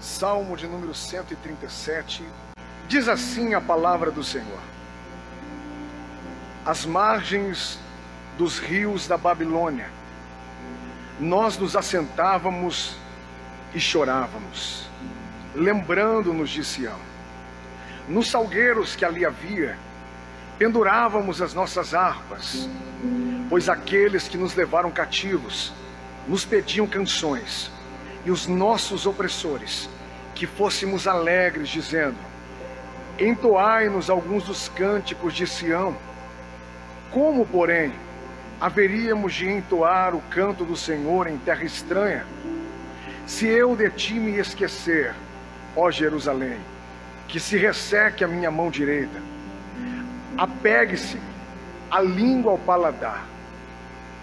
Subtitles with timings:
[0.00, 2.24] Salmo de número 137,
[2.88, 4.60] diz assim a palavra do Senhor:
[6.64, 7.78] As margens
[8.38, 9.90] dos rios da Babilônia,
[11.18, 12.96] nós nos assentávamos
[13.74, 14.88] e chorávamos,
[15.54, 16.98] lembrando-nos de Sião.
[18.08, 19.78] Nos salgueiros que ali havia,
[20.58, 22.66] pendurávamos as nossas harpas,
[23.50, 25.74] pois aqueles que nos levaram cativos
[26.26, 27.70] nos pediam canções,
[28.24, 29.88] e os nossos opressores
[30.34, 32.16] que fôssemos alegres, dizendo:
[33.18, 35.96] Entoai-nos alguns dos cânticos de Sião.
[37.10, 37.92] Como, porém,
[38.60, 42.24] haveríamos de entoar o canto do Senhor em terra estranha?
[43.26, 45.14] Se eu de ti me esquecer,
[45.76, 46.58] ó Jerusalém,
[47.28, 49.20] que se resseque a minha mão direita,
[50.36, 51.18] apegue-se
[51.90, 53.26] a língua ao paladar,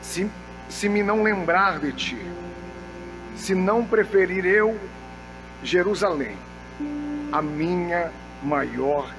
[0.02, 0.30] se,
[0.70, 2.32] se me não lembrar de ti,
[3.38, 4.78] se não preferir eu
[5.64, 6.36] Jerusalém,
[7.32, 8.12] a minha
[8.44, 9.14] maior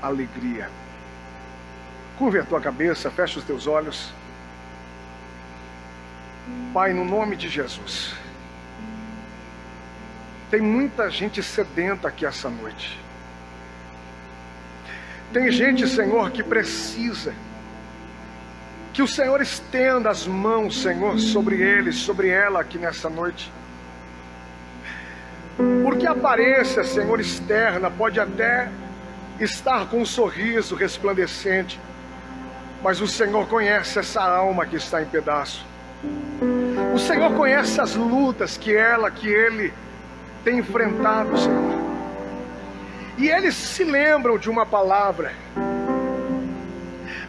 [0.00, 0.68] alegria.
[2.18, 4.12] Curve a tua cabeça, fecha os teus olhos.
[6.72, 8.14] Pai, no nome de Jesus.
[10.50, 12.98] Tem muita gente sedenta aqui essa noite.
[15.32, 17.34] Tem gente, Senhor, que precisa
[18.92, 23.50] que o Senhor estenda as mãos, Senhor, sobre eles, sobre ela aqui nessa noite.
[25.82, 28.68] Porque a aparência, Senhor, externa pode até
[29.38, 31.80] estar com um sorriso resplandecente,
[32.82, 35.64] mas o Senhor conhece essa alma que está em pedaço.
[36.94, 39.72] O Senhor conhece as lutas que ela, que ele
[40.44, 41.80] tem enfrentado, Senhor.
[43.18, 45.32] E eles se lembram de uma palavra,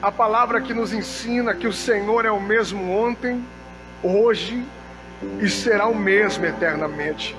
[0.02, 3.46] a palavra que nos ensina que o Senhor é o mesmo ontem,
[4.02, 4.66] hoje
[5.40, 7.38] e será o mesmo eternamente.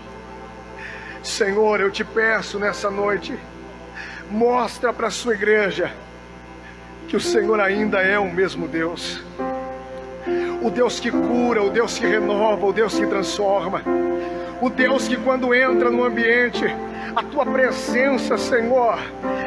[1.24, 3.34] Senhor, eu te peço nessa noite,
[4.30, 5.90] mostra para a sua igreja
[7.08, 9.22] que o Senhor ainda é o mesmo Deus.
[10.62, 13.82] O Deus que cura, o Deus que renova, o Deus que transforma.
[14.60, 16.64] O Deus que quando entra no ambiente,
[17.16, 18.98] a tua presença, Senhor,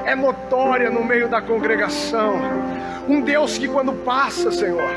[0.04, 2.42] é notória no meio da congregação.
[3.08, 4.90] Um Deus que quando passa, Senhor,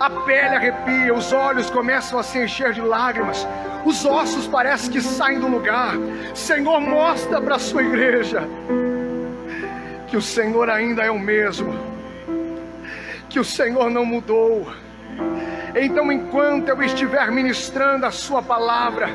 [0.00, 3.46] a pele arrepia, os olhos começam a se encher de lágrimas,
[3.84, 5.94] os ossos parecem que saem do lugar.
[6.34, 8.46] Senhor, mostra para a sua igreja
[10.08, 11.74] que o Senhor ainda é o mesmo,
[13.28, 14.70] que o Senhor não mudou.
[15.74, 19.08] Então, enquanto eu estiver ministrando a Sua palavra,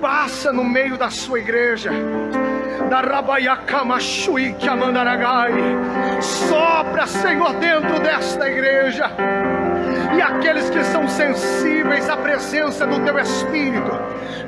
[0.00, 1.90] passa no meio da Sua igreja.
[6.22, 9.10] Sopra, Senhor, dentro desta igreja
[10.18, 13.92] e aqueles que são sensíveis à presença do Teu Espírito,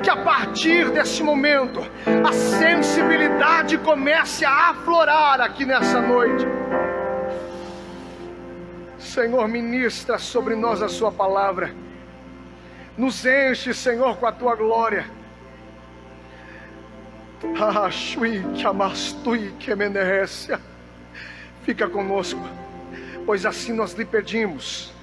[0.03, 1.79] que a partir deste momento
[2.27, 6.45] a sensibilidade comece a aflorar aqui nessa noite.
[8.99, 11.73] Senhor, ministra sobre nós a Sua palavra,
[12.97, 15.05] nos enche, Senhor, com a Tua glória.
[21.63, 22.41] Fica conosco,
[23.25, 24.93] pois assim nós lhe pedimos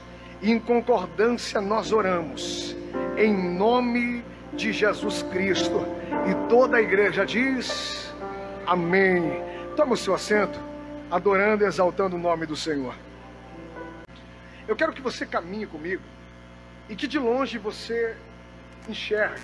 [0.40, 2.76] e em concordância nós oramos,
[3.16, 5.80] em nome de Jesus Cristo.
[6.28, 8.12] E toda a igreja diz:
[8.66, 9.42] Amém.
[9.76, 10.58] Toma o seu assento,
[11.10, 12.94] adorando e exaltando o nome do Senhor.
[14.66, 16.02] Eu quero que você caminhe comigo
[16.88, 18.16] e que de longe você
[18.88, 19.40] enxergue,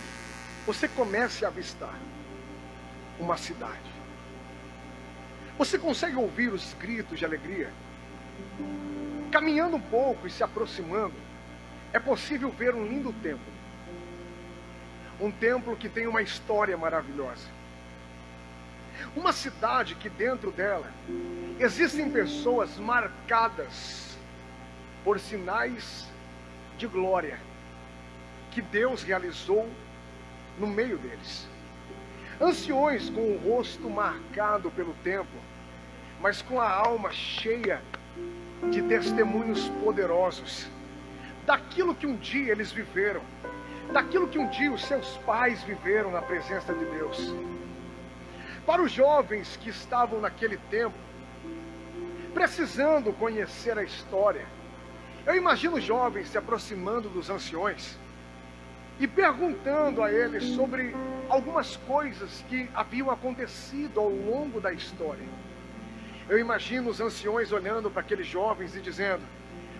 [0.66, 1.94] você comece a avistar
[3.19, 3.94] uma cidade.
[5.56, 7.71] Você consegue ouvir os gritos de alegria?
[9.34, 11.17] Caminhando um pouco e se aproximando,
[11.93, 13.53] é possível ver um lindo templo.
[15.21, 17.49] Um templo que tem uma história maravilhosa.
[19.17, 20.89] Uma cidade que dentro dela
[21.59, 24.17] existem pessoas marcadas
[25.03, 26.06] por sinais
[26.78, 27.37] de glória
[28.53, 29.69] que Deus realizou
[30.61, 31.49] no meio deles.
[32.41, 35.37] Anciões com o rosto marcado pelo tempo,
[36.20, 37.82] mas com a alma cheia
[38.70, 40.69] de testemunhos poderosos
[41.46, 43.20] daquilo que um dia eles viveram,
[43.93, 47.34] daquilo que um dia os seus pais viveram na presença de Deus.
[48.66, 50.96] Para os jovens que estavam naquele tempo,
[52.32, 54.46] precisando conhecer a história,
[55.26, 57.96] eu imagino jovens se aproximando dos anciões
[58.99, 60.94] e perguntando a eles sobre
[61.28, 65.26] algumas coisas que haviam acontecido ao longo da história.
[66.29, 69.23] Eu imagino os anciões olhando para aqueles jovens e dizendo: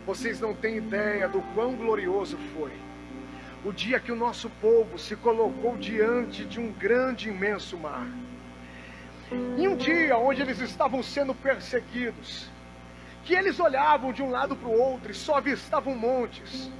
[0.07, 2.73] Vocês não têm ideia do quão glorioso foi,
[3.65, 8.07] o dia que o nosso povo se colocou diante de um grande, imenso mar.
[9.57, 12.51] Em um dia onde eles estavam sendo perseguidos,
[13.25, 16.71] que eles olhavam de um lado para o outro e só avistavam montes,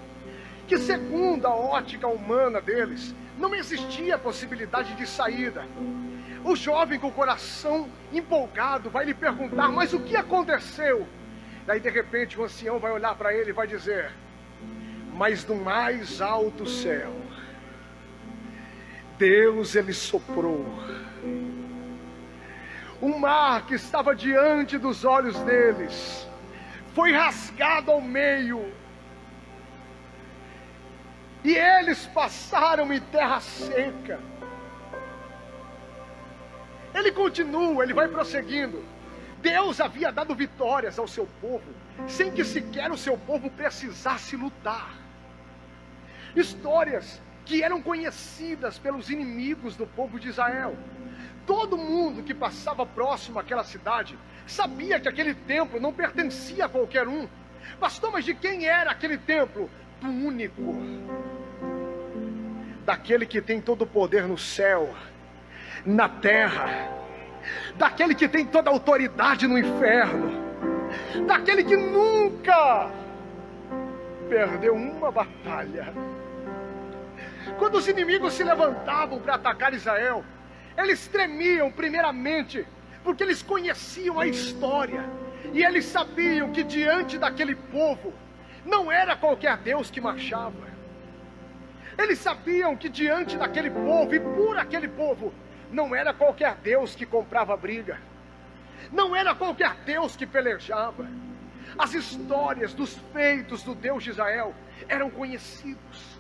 [0.69, 5.67] que segundo a ótica humana deles, não existia possibilidade de saída.
[6.45, 11.09] O jovem com o coração empolgado vai lhe perguntar: Mas o que aconteceu?
[11.67, 14.13] Daí de repente o ancião vai olhar para ele e vai dizer:
[15.15, 17.15] Mas do mais alto céu,
[19.17, 20.67] Deus ele soprou.
[23.01, 26.29] O mar que estava diante dos olhos deles
[26.95, 28.71] foi rasgado ao meio.
[31.43, 34.21] E eles passaram em terra seca.
[36.95, 38.83] Ele continua, ele vai prosseguindo.
[39.43, 41.65] Deus havia dado vitórias ao seu povo,
[42.07, 44.95] sem que sequer o seu povo precisasse lutar.
[46.35, 50.77] Histórias que eram conhecidas pelos inimigos do povo de Israel.
[51.47, 57.07] Todo mundo que passava próximo àquela cidade sabia que aquele templo não pertencia a qualquer
[57.07, 57.29] um.
[57.79, 59.69] Pastor, mas de quem era aquele templo?
[60.01, 60.75] Do único,
[62.85, 64.95] daquele que tem todo o poder no céu,
[65.85, 66.91] na terra,
[67.77, 70.33] daquele que tem toda a autoridade no inferno,
[71.27, 72.91] daquele que nunca
[74.29, 75.93] perdeu uma batalha.
[77.59, 80.25] Quando os inimigos se levantavam para atacar Israel,
[80.77, 82.67] eles tremiam primeiramente
[83.03, 85.05] porque eles conheciam a história
[85.53, 88.13] e eles sabiam que diante daquele povo
[88.65, 90.75] não era qualquer Deus que marchava.
[91.97, 95.33] Eles sabiam que diante daquele povo e por aquele povo
[95.75, 98.01] não era qualquer Deus que comprava briga.
[98.93, 101.07] Não era qualquer Deus que pelejava.
[101.77, 104.55] As histórias dos feitos do Deus de Israel
[104.89, 106.19] eram conhecidos.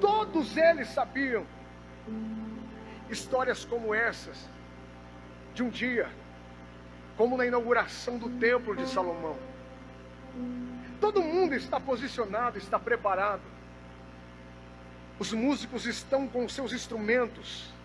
[0.00, 1.46] Todos eles sabiam
[3.08, 4.48] histórias como essas
[5.54, 6.08] de um dia,
[7.16, 9.36] como na inauguração do templo de Salomão.
[11.00, 13.42] Todo mundo está posicionado, está preparado.
[15.18, 17.75] Os músicos estão com seus instrumentos.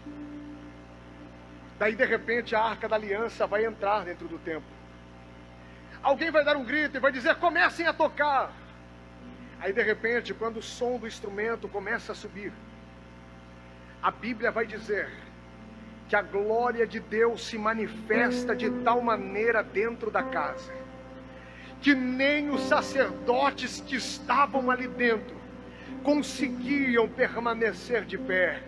[1.81, 4.69] Daí de repente a arca da aliança vai entrar dentro do templo.
[6.04, 8.54] Alguém vai dar um grito e vai dizer: comecem a tocar.
[9.60, 12.54] Aí de repente, quando o som do instrumento começa a subir,
[14.00, 15.10] a Bíblia vai dizer
[16.07, 20.72] que a glória de Deus se manifesta de tal maneira dentro da casa,
[21.81, 25.36] que nem os sacerdotes que estavam ali dentro
[26.04, 28.62] conseguiam permanecer de pé,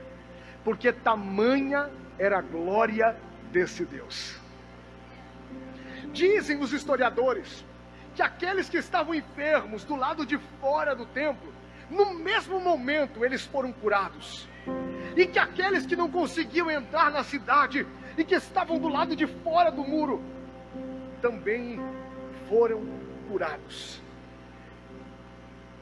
[0.63, 1.92] porque tamanha
[2.23, 3.15] era a glória
[3.51, 4.37] desse Deus.
[6.13, 7.65] Dizem os historiadores
[8.15, 11.51] que aqueles que estavam enfermos do lado de fora do templo,
[11.89, 14.47] no mesmo momento eles foram curados
[15.17, 17.85] e que aqueles que não conseguiam entrar na cidade
[18.17, 20.21] e que estavam do lado de fora do muro
[21.21, 21.79] também
[22.47, 22.85] foram
[23.29, 24.01] curados.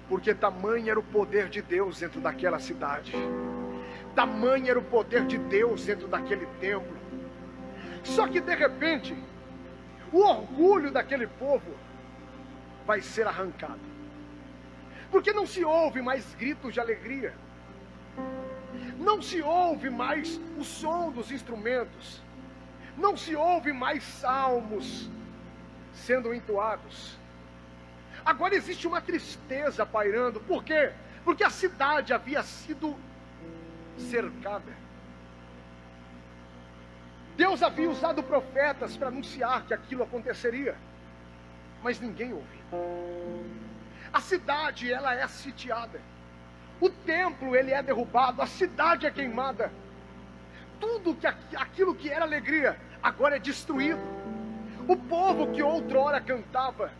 [0.10, 3.14] Porque tamanho era o poder de Deus dentro daquela cidade,
[4.12, 6.98] tamanho era o poder de Deus dentro daquele templo.
[8.04, 9.16] Só que de repente,
[10.12, 11.76] o orgulho daquele povo
[12.86, 13.80] vai ser arrancado,
[15.12, 17.34] porque não se ouve mais gritos de alegria
[19.02, 22.22] não se ouve mais o som dos instrumentos,
[22.98, 25.10] não se ouve mais salmos
[25.94, 27.18] sendo entoados.
[28.24, 30.92] Agora existe uma tristeza pairando, por quê?
[31.26, 32.96] Porque a cidade havia sido
[34.02, 34.82] cercada.
[37.36, 40.76] Deus havia usado profetas para anunciar que aquilo aconteceria,
[41.82, 42.62] mas ninguém ouviu.
[44.14, 46.02] A cidade, ela é sitiada.
[46.80, 49.72] O templo ele é derrubado, a cidade é queimada.
[50.80, 54.02] Tudo que aquilo que era alegria agora é destruído.
[54.88, 56.92] O povo que outrora cantava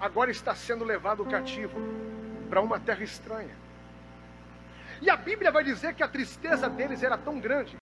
[0.00, 1.78] agora está sendo levado cativo
[2.48, 3.59] para uma terra estranha.
[5.00, 7.76] E a Bíblia vai dizer que a tristeza deles era tão grande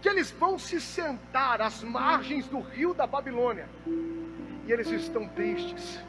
[0.00, 3.68] que eles vão se sentar às margens do rio da Babilônia
[4.64, 6.00] e eles estão tristes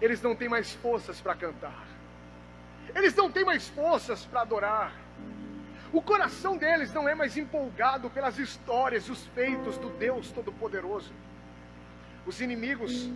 [0.00, 1.86] eles não têm mais forças para cantar,
[2.94, 4.92] eles não têm mais forças para adorar.
[5.92, 11.12] O coração deles não é mais empolgado pelas histórias e os feitos do Deus Todo-Poderoso.
[12.26, 13.10] Os inimigos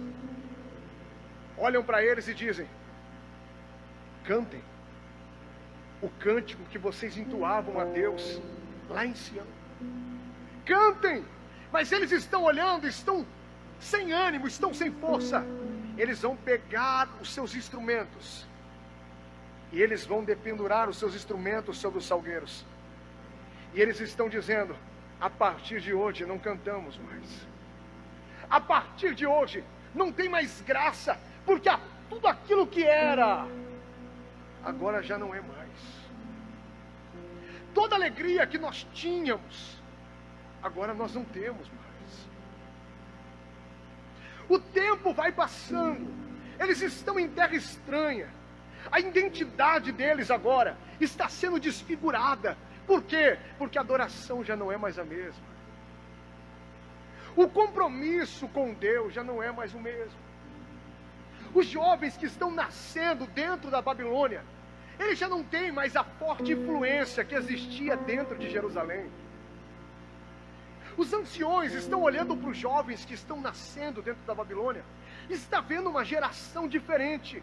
[1.57, 2.67] olham para eles e dizem:
[4.25, 4.62] cantem
[6.00, 8.41] o cântico que vocês entoavam a Deus
[8.88, 9.47] lá em Sião.
[10.64, 11.25] Cantem,
[11.73, 13.26] mas eles estão olhando, estão
[13.79, 15.45] sem ânimo, estão sem força
[15.97, 18.47] eles vão pegar os seus instrumentos
[19.73, 22.64] E eles vão dependurar os seus instrumentos sobre os salgueiros.
[23.73, 24.76] E eles estão dizendo:
[25.19, 27.47] a partir de hoje não cantamos mais.
[28.50, 29.64] A partir de hoje
[29.95, 31.71] não tem mais graça, porque
[32.11, 33.47] tudo aquilo que era,
[34.64, 36.02] agora já não é mais.
[37.75, 39.81] Toda alegria que nós tínhamos,
[40.62, 41.83] agora nós não temos mais.
[44.49, 46.12] O tempo vai passando,
[46.59, 48.28] eles estão em terra estranha,
[48.90, 52.57] a identidade deles agora está sendo desfigurada.
[52.87, 53.38] Por quê?
[53.57, 55.52] Porque a adoração já não é mais a mesma.
[57.35, 60.19] O compromisso com Deus já não é mais o mesmo.
[61.54, 64.44] Os jovens que estão nascendo dentro da Babilônia,
[64.99, 69.11] eles já não têm mais a forte influência que existia dentro de Jerusalém.
[70.97, 74.85] Os anciões estão olhando para os jovens que estão nascendo dentro da Babilônia
[75.30, 77.42] está vendo uma geração diferente.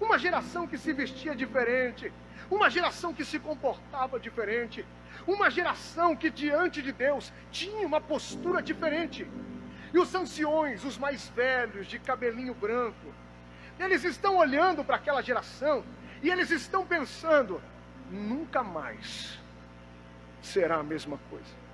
[0.00, 2.12] Uma geração que se vestia diferente,
[2.50, 4.84] uma geração que se comportava diferente,
[5.26, 9.26] uma geração que diante de Deus tinha uma postura diferente.
[9.92, 13.12] E os anciões, os mais velhos, de cabelinho branco,
[13.78, 15.84] eles estão olhando para aquela geração
[16.22, 17.60] e eles estão pensando:
[18.10, 19.38] nunca mais
[20.42, 21.68] será a mesma coisa.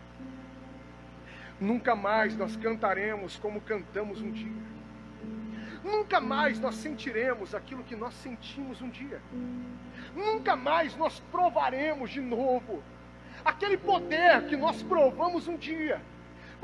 [1.61, 4.75] Nunca mais nós cantaremos como cantamos um dia.
[5.83, 9.21] Nunca mais nós sentiremos aquilo que nós sentimos um dia.
[10.14, 12.83] Nunca mais nós provaremos de novo
[13.44, 16.00] aquele poder que nós provamos um dia.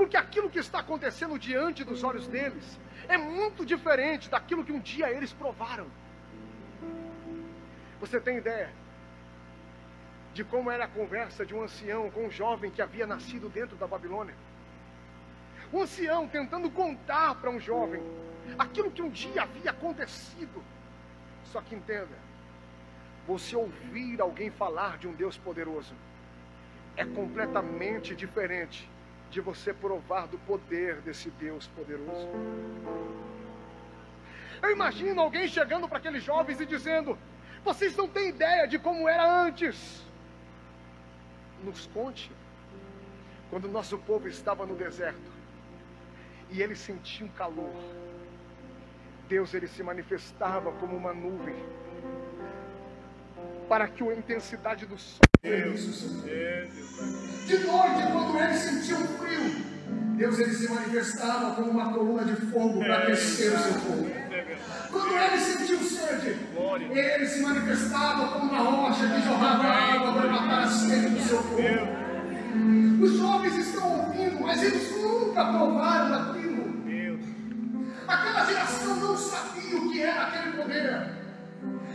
[0.00, 4.80] Porque aquilo que está acontecendo diante dos olhos deles é muito diferente daquilo que um
[4.80, 5.86] dia eles provaram.
[8.00, 8.70] Você tem ideia
[10.32, 13.76] de como era a conversa de um ancião com um jovem que havia nascido dentro
[13.76, 14.34] da Babilônia?
[15.70, 18.02] Um ancião tentando contar para um jovem
[18.58, 20.64] aquilo que um dia havia acontecido.
[21.52, 22.16] Só que entenda,
[23.26, 25.92] você ouvir alguém falar de um Deus poderoso
[26.96, 28.88] é completamente diferente
[29.30, 32.28] de você provar do poder desse Deus poderoso.
[34.62, 37.16] Eu imagino alguém chegando para aqueles jovens e dizendo:
[37.64, 40.04] Vocês não têm ideia de como era antes.
[41.64, 42.30] Nos conte,
[43.50, 45.30] quando nosso povo estava no deserto
[46.50, 47.74] e ele sentia um calor,
[49.28, 51.54] Deus ele se manifestava como uma nuvem
[53.68, 55.80] para que a intensidade do sol Deus,
[57.46, 59.70] de noite quando ele sentia um frio
[60.18, 64.10] Deus ele se manifestava como uma coluna de fogo para aquecer o seu povo.
[64.92, 66.36] quando ele sentiu sede
[66.90, 71.38] ele se manifestava como uma rocha que jorrava água para matar a sede do seu
[71.38, 73.02] povo.
[73.02, 76.60] Os jovens estão ouvindo mas eles nunca provaram aquilo.
[78.06, 81.08] Aquela geração não sabia o que era aquele poder.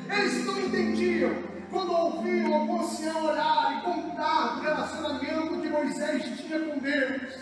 [0.10, 1.45] Eles não entendiam
[1.76, 7.34] quando ouviam o ancião orar e contar o relacionamento que Moisés tinha com Deus.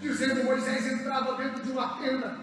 [0.00, 2.36] Dizendo Moisés entrava dentro de uma tenda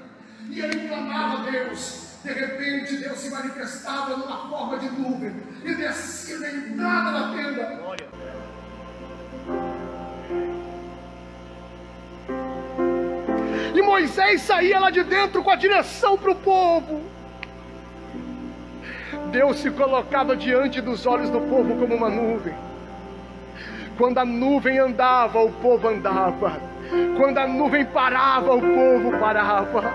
[0.49, 2.17] e ele clamava a Deus.
[2.25, 5.33] De repente Deus se manifestava numa forma de nuvem
[5.63, 7.63] e descia na entrada da tenda.
[7.77, 8.07] Glória.
[13.73, 17.16] E Moisés saía lá de dentro com a direção para o povo.
[19.31, 22.53] Deus se colocava diante dos olhos do povo como uma nuvem.
[23.97, 26.59] Quando a nuvem andava, o povo andava.
[27.17, 29.93] Quando a nuvem parava, o povo parava.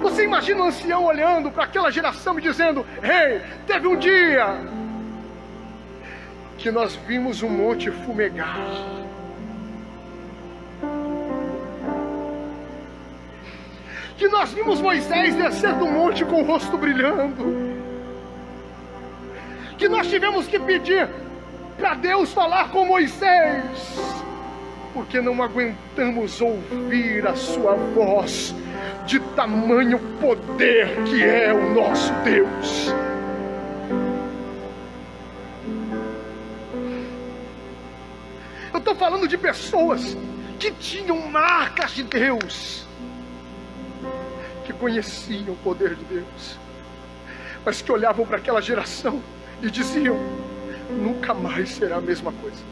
[0.00, 4.58] Você imagina um ancião olhando para aquela geração e dizendo: Ei, hey, teve um dia
[6.56, 8.58] que nós vimos um monte fumegar
[14.18, 17.72] que nós vimos Moisés descer do monte com o rosto brilhando,
[19.78, 21.08] que nós tivemos que pedir
[21.78, 24.12] para Deus falar com Moisés,
[24.92, 28.52] porque não aguentamos ouvir a sua voz
[29.06, 32.92] de tamanho poder que é o nosso Deus.
[38.72, 40.16] Eu estou falando de pessoas
[40.58, 42.87] que tinham marcas de Deus
[44.78, 46.58] conheciam o poder de Deus,
[47.64, 49.22] mas que olhavam para aquela geração
[49.62, 50.16] e diziam:
[50.90, 52.62] nunca mais será a mesma coisa.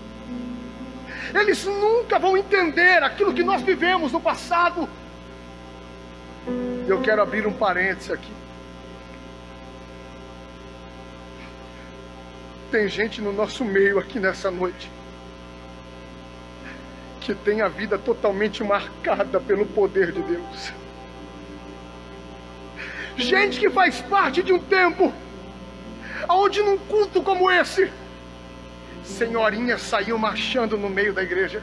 [1.34, 4.88] Eles nunca vão entender aquilo que nós vivemos no passado.
[6.86, 8.32] Eu quero abrir um parênteses aqui.
[12.70, 14.90] Tem gente no nosso meio aqui nessa noite
[17.20, 20.72] que tem a vida totalmente marcada pelo poder de Deus
[23.16, 25.12] Gente que faz parte de um tempo
[26.28, 27.90] onde num culto como esse,
[29.04, 31.62] senhorinhas saíam marchando no meio da igreja.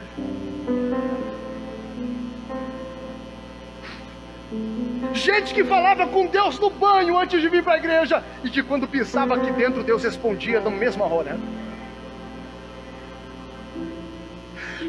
[5.12, 8.62] Gente que falava com Deus no banho antes de vir para a igreja e que
[8.62, 11.38] quando pisava aqui dentro Deus respondia da mesma hora.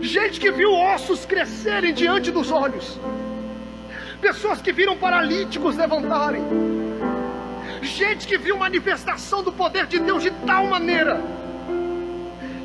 [0.01, 2.99] Gente que viu ossos crescerem diante dos olhos.
[4.25, 6.41] Pessoas que viram paralíticos levantarem.
[7.83, 11.21] Gente que viu manifestação do poder de Deus de tal maneira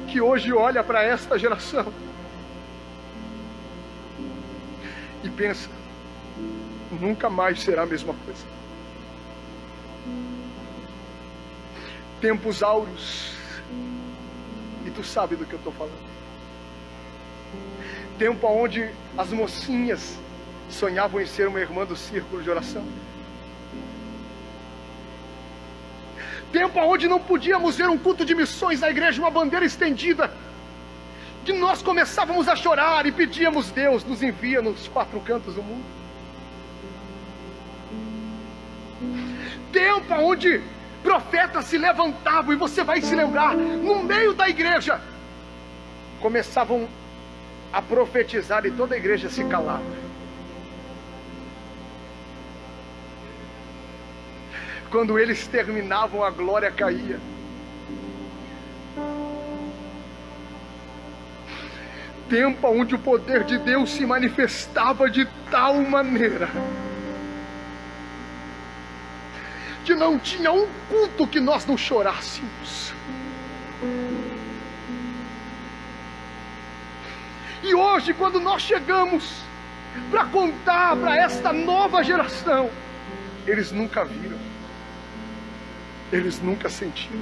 [0.08, 1.92] que hoje olha para esta geração
[5.22, 5.68] e pensa:
[6.98, 8.46] nunca mais será a mesma coisa.
[12.22, 13.34] Tempos áureos,
[14.86, 16.10] e tu sabe do que eu estou falando.
[18.18, 18.88] Tempo onde
[19.18, 20.18] as mocinhas
[20.72, 22.84] sonhavam em ser uma irmã do círculo de oração.
[26.52, 30.32] Tempo onde não podíamos ver um culto de missões na igreja, uma bandeira estendida.
[31.44, 35.84] Que nós começávamos a chorar e pedíamos, Deus, nos envia nos quatro cantos do mundo.
[39.72, 40.60] Tempo onde
[41.02, 45.00] profetas se levantavam, e você vai se lembrar, no meio da igreja,
[46.20, 46.88] começavam
[47.72, 50.09] a profetizar e toda a igreja se calava.
[54.90, 57.20] Quando eles terminavam, a glória caía.
[62.28, 66.48] Tempo onde o poder de Deus se manifestava de tal maneira
[69.90, 72.92] que não tinha um culto que nós não chorássemos.
[77.62, 79.42] E hoje, quando nós chegamos
[80.10, 82.70] para contar para esta nova geração,
[83.46, 84.38] eles nunca viram,
[86.12, 87.18] eles nunca sentiram.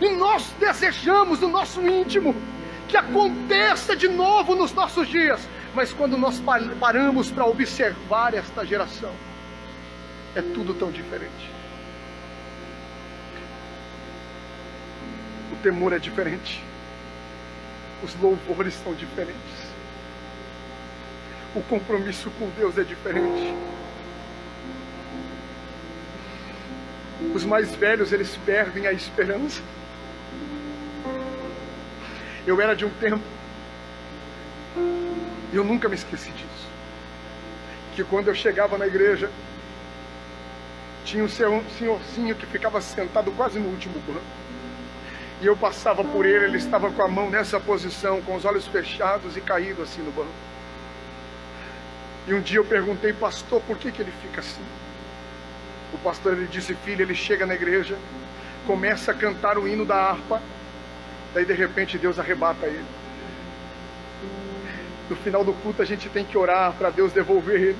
[0.00, 2.34] E nós desejamos no nosso íntimo
[2.88, 6.42] que aconteça de novo nos nossos dias, mas quando nós
[6.80, 9.12] paramos para observar esta geração,
[10.34, 11.50] é tudo tão diferente.
[15.52, 16.64] O temor é diferente.
[18.02, 19.70] Os louvores são diferentes.
[21.54, 23.54] O compromisso com Deus é diferente.
[27.34, 29.62] Os mais velhos, eles perdem a esperança.
[32.46, 33.22] Eu era de um tempo
[35.52, 36.68] e eu nunca me esqueci disso.
[37.94, 39.30] Que quando eu chegava na igreja,
[41.04, 44.20] tinha um senhorzinho que ficava sentado quase no último banco.
[45.42, 48.66] E eu passava por ele, ele estava com a mão nessa posição, com os olhos
[48.66, 50.30] fechados e caído assim no banco.
[52.28, 54.62] E um dia eu perguntei, pastor, por que, que ele fica assim?
[55.92, 57.98] O pastor ele disse, filho, ele chega na igreja,
[58.66, 60.40] começa a cantar o hino da harpa,
[61.34, 62.84] daí de repente Deus arrebata ele
[65.10, 67.78] no final do culto a gente tem que orar para Deus devolver ele.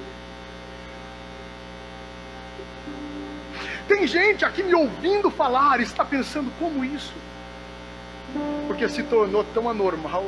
[3.86, 7.14] Tem gente aqui me ouvindo falar, está pensando como isso?
[8.66, 10.26] Porque se tornou tão anormal.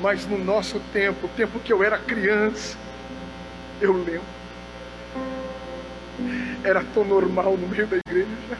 [0.00, 2.76] Mas no nosso tempo, o tempo que eu era criança,
[3.80, 4.37] eu lembro.
[6.64, 8.58] Era tão normal no meio da igreja.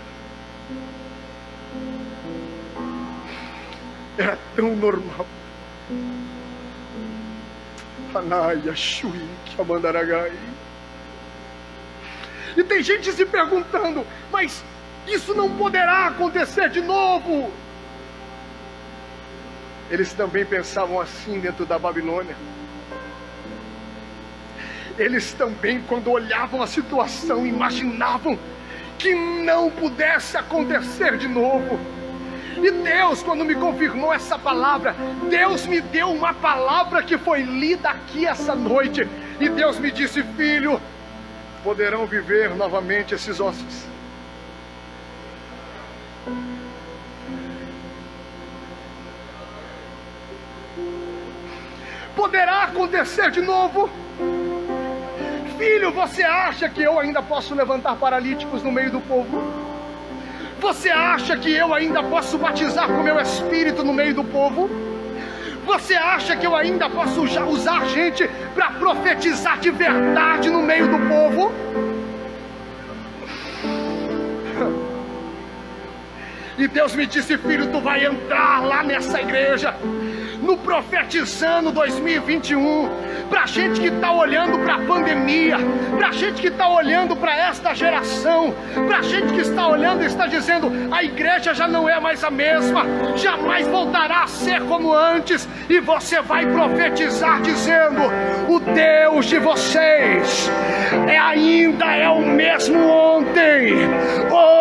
[4.16, 5.26] Era tão normal.
[8.14, 10.32] Anaia, Shui, Kamandaragai.
[12.56, 14.64] E tem gente se perguntando, mas
[15.06, 17.52] isso não poderá acontecer de novo.
[19.90, 22.36] Eles também pensavam assim dentro da Babilônia.
[24.98, 28.36] Eles também, quando olhavam a situação, imaginavam
[28.98, 31.78] que não pudesse acontecer de novo.
[32.56, 34.96] E Deus, quando me confirmou essa palavra,
[35.30, 39.06] Deus me deu uma palavra que foi lida aqui essa noite.
[39.38, 40.80] E Deus me disse: Filho,
[41.62, 43.86] poderão viver novamente esses ossos.
[52.16, 53.88] Poderá acontecer de novo.
[55.58, 59.42] Filho, você acha que eu ainda posso levantar paralíticos no meio do povo?
[60.60, 64.70] Você acha que eu ainda posso batizar com meu espírito no meio do povo?
[65.66, 70.98] Você acha que eu ainda posso usar gente para profetizar de verdade no meio do
[71.08, 71.52] povo?
[76.56, 79.74] E Deus me disse, filho, tu vai entrar lá nessa igreja,
[80.42, 82.88] no Profetizando 2021,
[83.28, 85.56] para gente que está olhando para a pandemia,
[85.96, 88.54] para gente que está olhando para esta geração,
[88.86, 92.30] para gente que está olhando e está dizendo: a igreja já não é mais a
[92.30, 92.84] mesma,
[93.16, 98.02] jamais voltará a ser como antes, e você vai profetizar dizendo:
[98.48, 100.50] o Deus de vocês
[101.08, 103.74] é ainda é o mesmo ontem,
[104.30, 104.57] hoje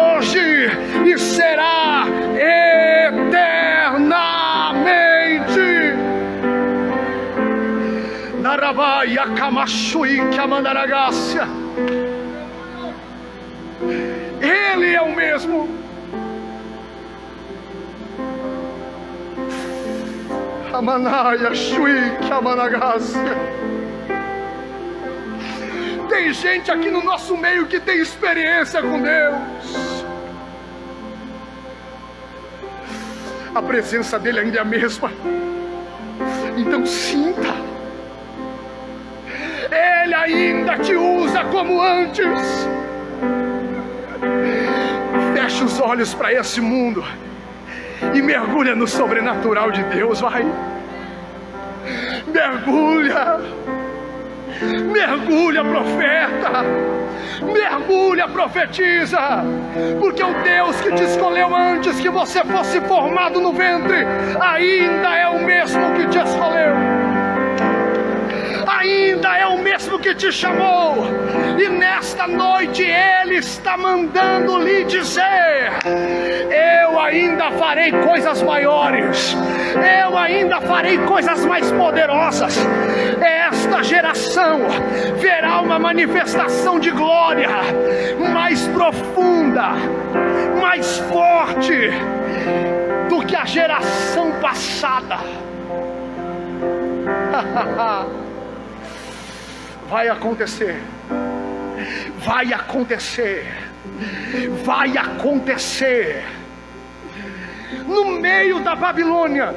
[14.41, 15.69] Ele é o mesmo.
[20.73, 23.37] Amanaya Shui Kamanagácia.
[26.09, 30.05] Tem gente aqui no nosso meio que tem experiência com Deus.
[33.53, 35.11] A presença dele ainda é a mesma.
[36.57, 37.76] Então sinta.
[40.27, 42.67] Ainda te usa como antes.
[45.33, 47.01] Feche os olhos para esse mundo
[48.13, 50.45] e mergulha no sobrenatural de Deus, vai.
[52.27, 53.39] Mergulha.
[54.91, 56.51] Mergulha, profeta.
[57.41, 59.45] Mergulha, profetiza.
[59.97, 64.05] Porque o Deus que te escolheu antes que você fosse formado no ventre,
[64.41, 66.96] ainda é o mesmo que te escolheu
[69.17, 71.07] ainda é o mesmo que te chamou,
[71.57, 75.71] e nesta noite Ele está mandando lhe dizer:
[76.83, 79.35] Eu ainda farei coisas maiores,
[79.75, 82.55] eu ainda farei coisas mais poderosas.
[83.19, 84.59] Esta geração
[85.19, 87.49] verá uma manifestação de glória
[88.31, 89.71] mais profunda,
[90.61, 91.89] mais forte
[93.09, 95.17] do que a geração passada.
[99.87, 100.81] Vai acontecer.
[102.19, 103.45] Vai acontecer.
[104.65, 106.25] Vai acontecer.
[107.85, 109.55] No meio da Babilônia.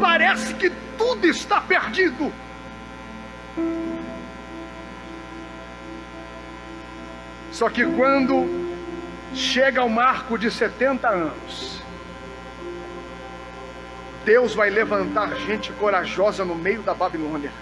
[0.00, 2.32] Parece que tudo está perdido.
[7.50, 8.68] Só que quando
[9.34, 11.82] chega ao marco de 70 anos,
[14.26, 17.52] Deus vai levantar gente corajosa no meio da Babilônia.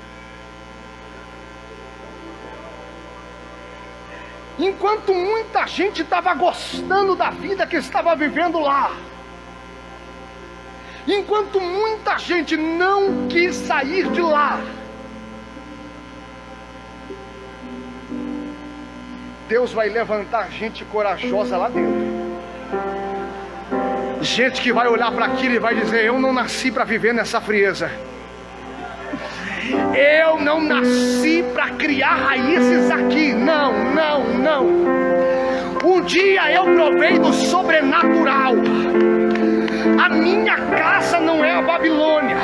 [4.59, 8.97] Enquanto muita gente estava gostando da vida que estava vivendo lá,
[11.07, 14.59] enquanto muita gente não quis sair de lá,
[19.47, 22.04] Deus vai levantar gente corajosa lá dentro.
[24.25, 27.43] Gente que vai olhar para aquilo e vai dizer: Eu não nasci para viver nessa
[27.43, 27.91] frieza.
[29.95, 33.35] Eu não nasci para criar raízes aqui.
[33.35, 34.67] Não, não, não.
[35.85, 38.55] Um dia eu provei do sobrenatural.
[40.03, 42.37] A minha casa não é a Babilônia.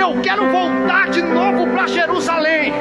[0.00, 2.72] Eu quero voltar de novo para Jerusalém.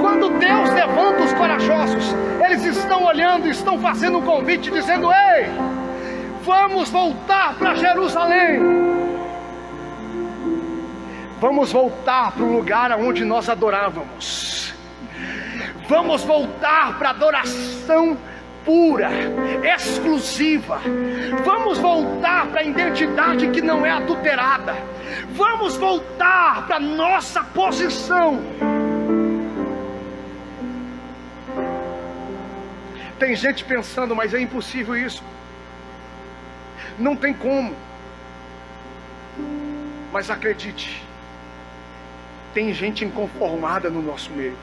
[0.00, 5.73] Quando Deus levanta os corajosos, eles estão olhando, estão fazendo um convite, dizendo: Ei,
[6.44, 8.60] Vamos voltar para Jerusalém.
[11.40, 14.74] Vamos voltar para o lugar onde nós adorávamos.
[15.88, 18.18] Vamos voltar para a adoração
[18.62, 19.10] pura,
[19.74, 20.80] exclusiva.
[21.44, 24.74] Vamos voltar para a identidade que não é adulterada.
[25.30, 28.38] Vamos voltar para a nossa posição.
[33.18, 35.22] Tem gente pensando, mas é impossível isso.
[36.98, 37.74] Não tem como.
[40.12, 41.04] Mas acredite,
[42.52, 44.56] tem gente inconformada no nosso meio.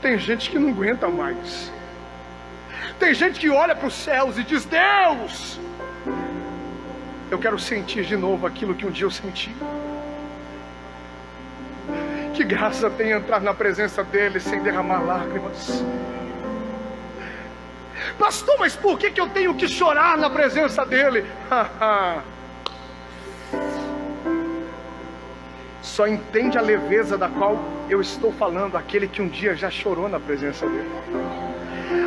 [0.00, 1.70] Tem gente que não aguenta mais.
[2.98, 5.60] Tem gente que olha para os céus e diz: Deus,
[7.30, 9.54] eu quero sentir de novo aquilo que um dia eu senti.
[12.34, 15.84] Que graça tem entrar na presença dele sem derramar lágrimas.
[18.20, 21.24] Pastor, mas por que, que eu tenho que chorar na presença dele?
[25.80, 30.06] Só entende a leveza da qual eu estou falando, aquele que um dia já chorou
[30.06, 30.90] na presença dele.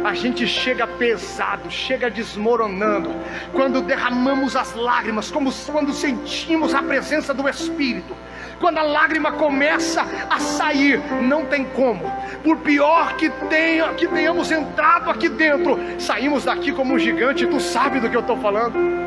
[0.05, 3.09] A gente chega pesado, chega desmoronando,
[3.51, 8.15] quando derramamos as lágrimas, como quando sentimos a presença do Espírito
[8.59, 12.11] quando a lágrima começa a sair, não tem como.
[12.43, 17.45] Por pior que tenha, que tenhamos entrado aqui dentro, saímos daqui como um gigante.
[17.45, 19.03] Tu sabe do que eu estou falando?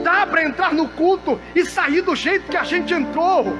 [0.00, 3.56] dá para entrar no culto e sair do jeito que a gente entrou.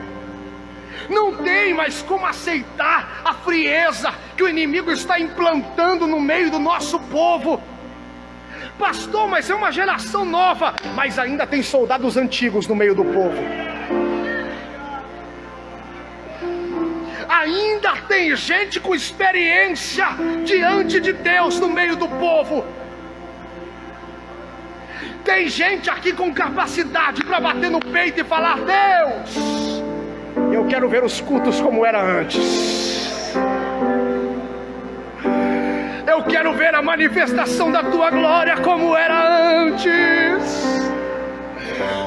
[1.08, 6.58] Não tem mais como aceitar a frieza que o inimigo está implantando no meio do
[6.58, 7.62] nosso povo.
[8.80, 13.36] Pastor, mas é uma geração nova, mas ainda tem soldados antigos no meio do povo.
[17.28, 20.06] Ainda tem gente com experiência
[20.46, 22.64] diante de Deus no meio do povo.
[25.22, 29.82] Tem gente aqui com capacidade para bater no peito e falar: Deus,
[30.50, 33.09] eu quero ver os cultos como era antes.
[36.20, 40.90] Eu quero ver a manifestação da tua glória como era antes.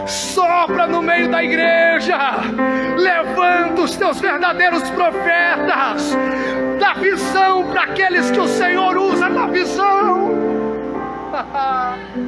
[0.06, 2.16] Sopra no meio da igreja,
[2.96, 6.16] levanta os teus verdadeiros profetas,
[6.80, 10.30] dá visão para aqueles que o Senhor usa na visão.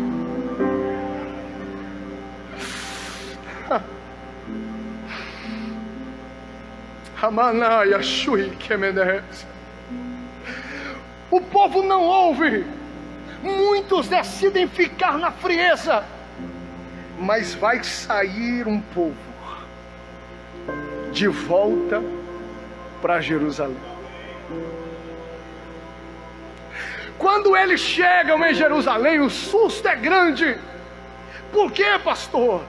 [11.29, 12.65] O povo não ouve,
[13.41, 16.03] muitos decidem ficar na frieza,
[17.19, 19.15] mas vai sair um povo
[21.11, 22.03] de volta
[23.01, 23.77] para Jerusalém.
[27.17, 30.57] Quando eles chegam em Jerusalém, o susto é grande.
[31.51, 32.63] Por quê, pastor?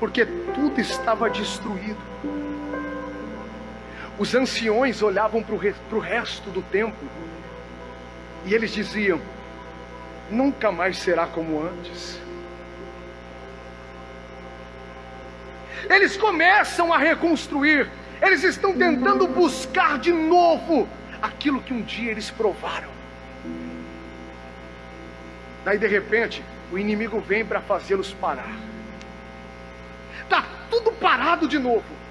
[0.00, 1.96] Porque tudo estava destruído
[4.18, 7.08] os anciões olhavam para o resto do templo
[8.44, 9.20] e eles diziam:
[10.30, 12.20] nunca mais será como antes.
[15.88, 17.90] Eles começam a reconstruir,
[18.22, 20.88] eles estão tentando buscar de novo
[21.20, 22.88] aquilo que um dia eles provaram.
[25.64, 28.56] Daí de repente, o inimigo vem para fazê-los parar.
[30.22, 32.04] Está tudo parado de novo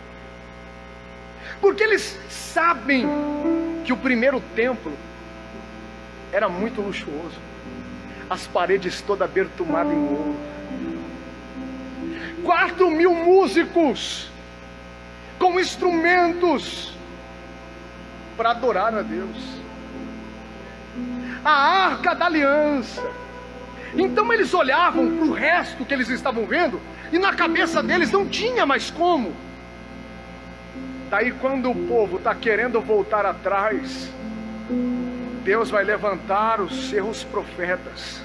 [1.63, 3.07] porque eles sabem
[3.85, 4.91] que o primeiro templo
[6.33, 7.39] era muito luxuoso,
[8.27, 10.35] as paredes todas abertumadas em ouro,
[12.43, 14.31] quatro mil músicos
[15.37, 16.91] com instrumentos
[18.35, 19.37] para adorar a Deus,
[21.45, 23.03] a arca da aliança.
[23.95, 28.27] Então eles olhavam para o resto que eles estavam vendo e na cabeça deles não
[28.27, 29.35] tinha mais como.
[31.11, 34.09] Daí quando o povo está querendo voltar atrás,
[35.43, 38.21] Deus vai levantar os seus profetas.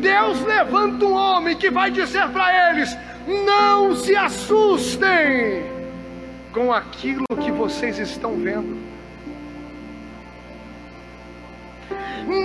[0.00, 2.94] Deus levanta um homem que vai dizer para eles:
[3.26, 5.64] não se assustem
[6.52, 8.76] com aquilo que vocês estão vendo.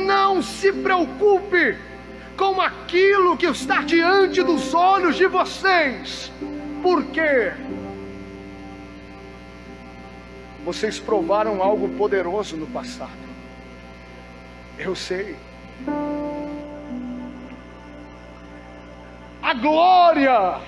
[0.06, 1.78] Não se preocupe
[2.38, 6.32] com aquilo que está diante dos olhos de vocês.
[6.82, 7.52] Por quê?
[10.64, 13.12] Vocês provaram algo poderoso no passado.
[14.78, 15.36] Eu sei.
[19.42, 20.60] A glória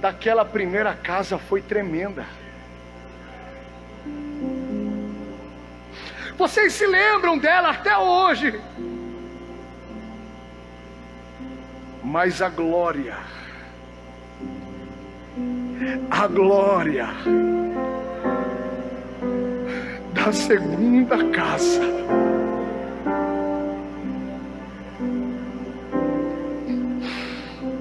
[0.00, 2.26] daquela primeira casa foi tremenda.
[6.36, 8.60] Vocês se lembram dela até hoje.
[12.08, 13.18] mas a glória,
[16.10, 17.06] a glória
[20.28, 21.80] da segunda casa.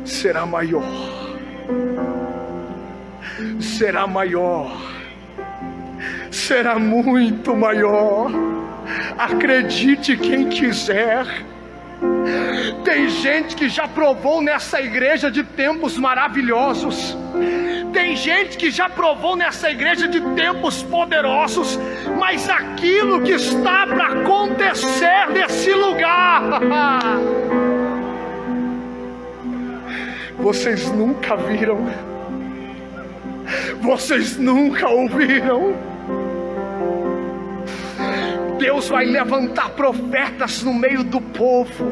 [0.05, 0.83] Será maior,
[3.59, 4.71] será maior,
[6.31, 8.31] será muito maior.
[9.17, 11.25] Acredite quem quiser
[12.85, 17.17] tem gente que já provou nessa igreja de tempos maravilhosos.
[18.07, 21.77] Tem gente que já provou nessa igreja de tempos poderosos,
[22.17, 26.41] mas aquilo que está para acontecer nesse lugar,
[30.39, 31.85] vocês nunca viram,
[33.81, 35.75] vocês nunca ouviram.
[38.57, 41.91] Deus vai levantar profetas no meio do povo.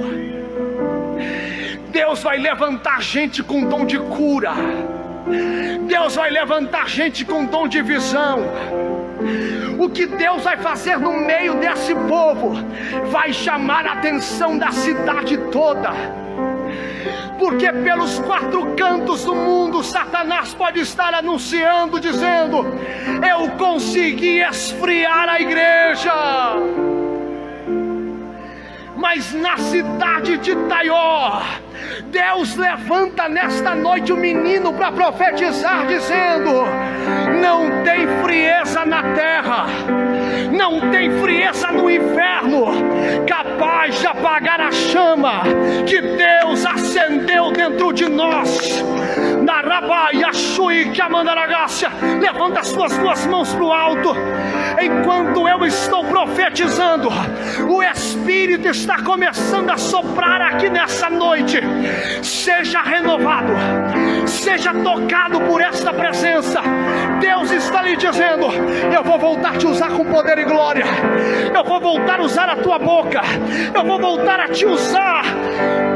[1.91, 4.53] Deus vai levantar gente com dom de cura.
[5.87, 8.39] Deus vai levantar gente com dom de visão.
[9.79, 12.53] O que Deus vai fazer no meio desse povo
[13.11, 15.93] vai chamar a atenção da cidade toda
[17.37, 22.65] porque pelos quatro cantos do mundo Satanás pode estar anunciando, dizendo:
[23.27, 26.13] Eu consegui esfriar a igreja.
[28.95, 31.41] Mas na cidade de Taió,
[32.05, 36.51] Deus levanta nesta noite o um menino para profetizar, dizendo:
[37.41, 39.65] Não tem frieza na terra,
[40.51, 42.67] não tem frieza no inferno,
[43.27, 45.43] capaz de apagar a chama
[45.85, 48.83] que Deus acendeu dentro de nós.
[52.19, 54.15] Levanta as suas duas mãos para o alto,
[54.81, 57.09] enquanto eu estou profetizando,
[57.69, 61.59] o Espírito está começando a soprar aqui nessa noite.
[62.23, 63.53] Seja renovado,
[64.25, 66.61] seja tocado por esta presença.
[67.19, 68.47] Deus está lhe dizendo:
[68.93, 70.85] Eu vou voltar a te usar com poder e glória,
[71.53, 73.21] eu vou voltar a usar a tua boca,
[73.73, 75.23] eu vou voltar a te usar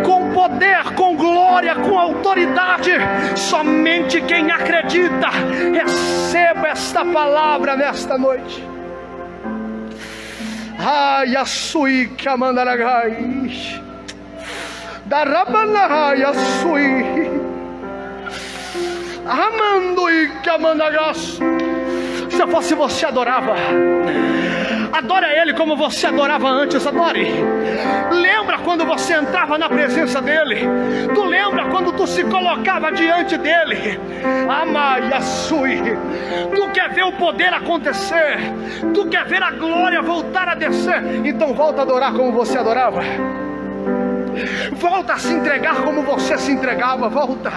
[0.05, 2.93] com poder, com glória, com autoridade.
[3.36, 5.28] Somente quem acredita,
[5.73, 8.63] receba esta palavra nesta noite.
[10.80, 13.82] Ai, a sui que amandaragai.
[15.06, 17.04] Darabanahai, a sui.
[19.28, 21.15] Amando e que amandaragai.
[21.15, 23.56] Se fosse você adorava.
[24.91, 27.32] Adora Ele como você adorava antes, adore.
[28.12, 30.67] Lembra quando você entrava na presença dEle?
[31.13, 33.99] Tu lembra quando tu se colocava diante dEle?
[34.49, 35.82] Amaia sui.
[36.56, 38.39] Tu quer ver o poder acontecer?
[38.93, 41.04] Tu quer ver a glória voltar a descer?
[41.25, 43.02] Então volta a adorar como você adorava.
[44.73, 47.10] Volta a se entregar como você se entregava.
[47.10, 47.52] Volta.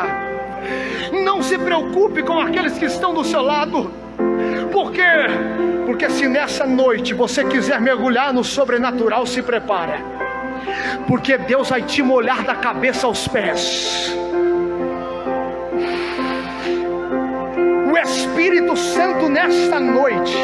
[1.25, 4.02] Não se preocupe com aqueles que estão do seu lado.
[4.73, 5.03] Por quê?
[5.85, 9.99] Porque se nessa noite você quiser mergulhar no sobrenatural, se prepara.
[11.07, 14.17] Porque Deus vai te molhar da cabeça aos pés.
[17.93, 20.35] O Espírito Santo nesta noite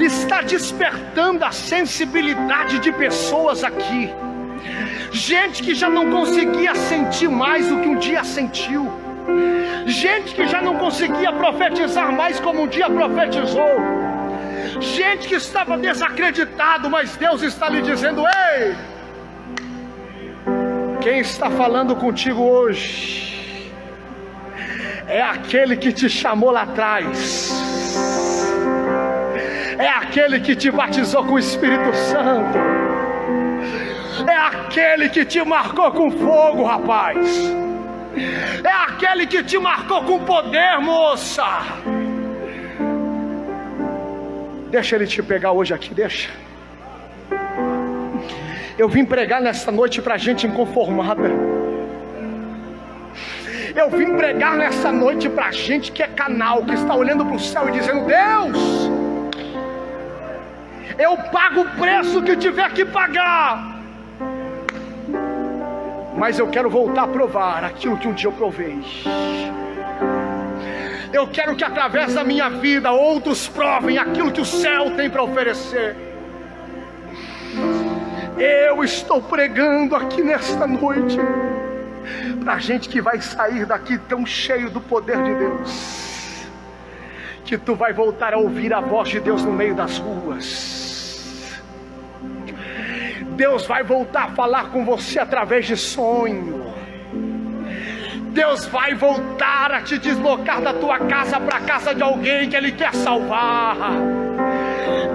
[0.00, 4.12] está despertando a sensibilidade de pessoas aqui.
[5.12, 9.01] Gente que já não conseguia sentir mais o que um dia sentiu
[9.86, 13.76] gente que já não conseguia profetizar mais como um dia profetizou,
[14.80, 18.74] gente que estava desacreditado, mas Deus está lhe dizendo: Ei,
[21.00, 23.72] quem está falando contigo hoje
[25.06, 27.52] é aquele que te chamou lá atrás.
[29.78, 32.58] É aquele que te batizou com o Espírito Santo.
[34.28, 37.52] É aquele que te marcou com fogo, rapaz
[38.62, 41.44] é aquele que te marcou com poder, moça.
[44.70, 46.30] Deixa ele te pegar hoje aqui, deixa.
[48.78, 51.30] Eu vim pregar nesta noite para gente inconformada.
[53.74, 57.40] Eu vim pregar nessa noite para gente que é canal, que está olhando para o
[57.40, 58.90] céu e dizendo: Deus,
[60.98, 63.71] eu pago o preço que tiver que pagar
[66.16, 68.78] mas eu quero voltar a provar aquilo que um dia eu provei.
[71.12, 75.22] Eu quero que através da minha vida outros provem aquilo que o céu tem para
[75.22, 75.96] oferecer.
[78.38, 81.18] Eu estou pregando aqui nesta noite
[82.42, 86.46] para gente que vai sair daqui tão cheio do poder de Deus,
[87.44, 90.81] que tu vai voltar a ouvir a voz de Deus no meio das ruas
[93.42, 96.64] Deus vai voltar a falar com você através de sonho.
[98.28, 102.54] Deus vai voltar a te deslocar da tua casa para a casa de alguém que
[102.54, 103.76] Ele quer salvar.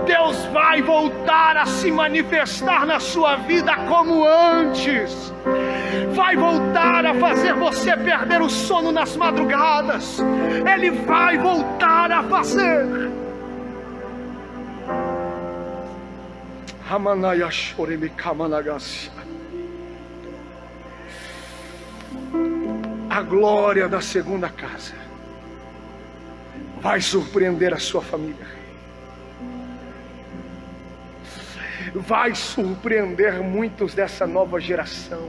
[0.05, 5.33] Deus vai voltar a se manifestar na sua vida como antes.
[6.13, 10.19] Vai voltar a fazer você perder o sono nas madrugadas.
[10.69, 13.16] Ele vai voltar a fazer.
[23.10, 24.95] A glória da segunda casa
[26.80, 28.47] vai surpreender a sua família.
[31.93, 35.28] Vai surpreender muitos dessa nova geração.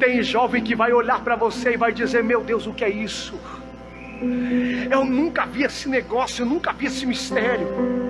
[0.00, 2.88] Tem jovem que vai olhar para você e vai dizer: Meu Deus, o que é
[2.88, 3.38] isso?
[4.90, 8.08] Eu nunca vi esse negócio, eu nunca vi esse mistério.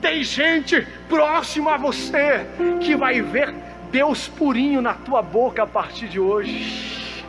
[0.00, 2.46] Tem gente próxima a você
[2.80, 3.54] que vai ver
[3.90, 7.24] Deus purinho na tua boca a partir de hoje.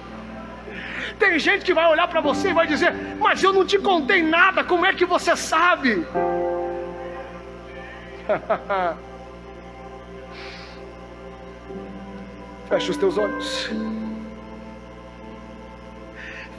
[1.18, 4.22] Tem gente que vai olhar para você e vai dizer: Mas eu não te contei
[4.22, 6.06] nada, como é que você sabe?
[12.70, 13.70] Fecha os teus olhos.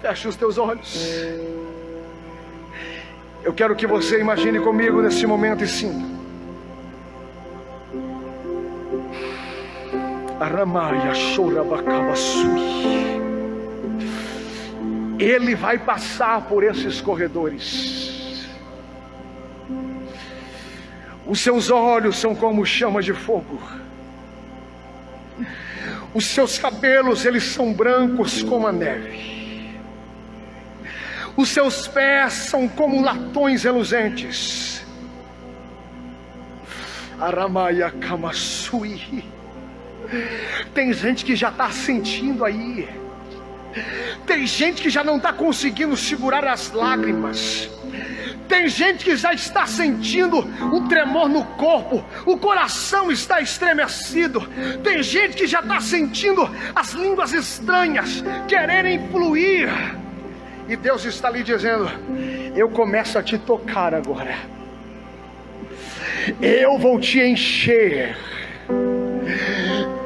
[0.00, 1.09] Fecha os teus olhos.
[3.43, 6.16] Eu quero que você imagine comigo nesse momento e sim.
[10.41, 13.18] Aramaia Chorabacabasui.
[15.18, 18.47] Ele vai passar por esses corredores.
[21.26, 23.61] Os seus olhos são como chama de fogo.
[26.14, 29.38] Os seus cabelos, eles são brancos como a neve.
[31.39, 34.84] Os seus pés são como latões reluzentes.
[37.20, 39.24] Aramaia Kamasui.
[40.74, 42.89] Tem gente que já está sentindo aí.
[44.26, 47.70] Tem gente que já não está conseguindo segurar as lágrimas.
[48.49, 54.41] Tem gente que já está sentindo um tremor no corpo, o coração está estremecido.
[54.82, 59.68] Tem gente que já está sentindo as línguas estranhas quererem fluir.
[60.68, 61.88] E Deus está lhe dizendo:
[62.54, 64.36] Eu começo a te tocar agora.
[66.42, 68.16] Eu vou te encher.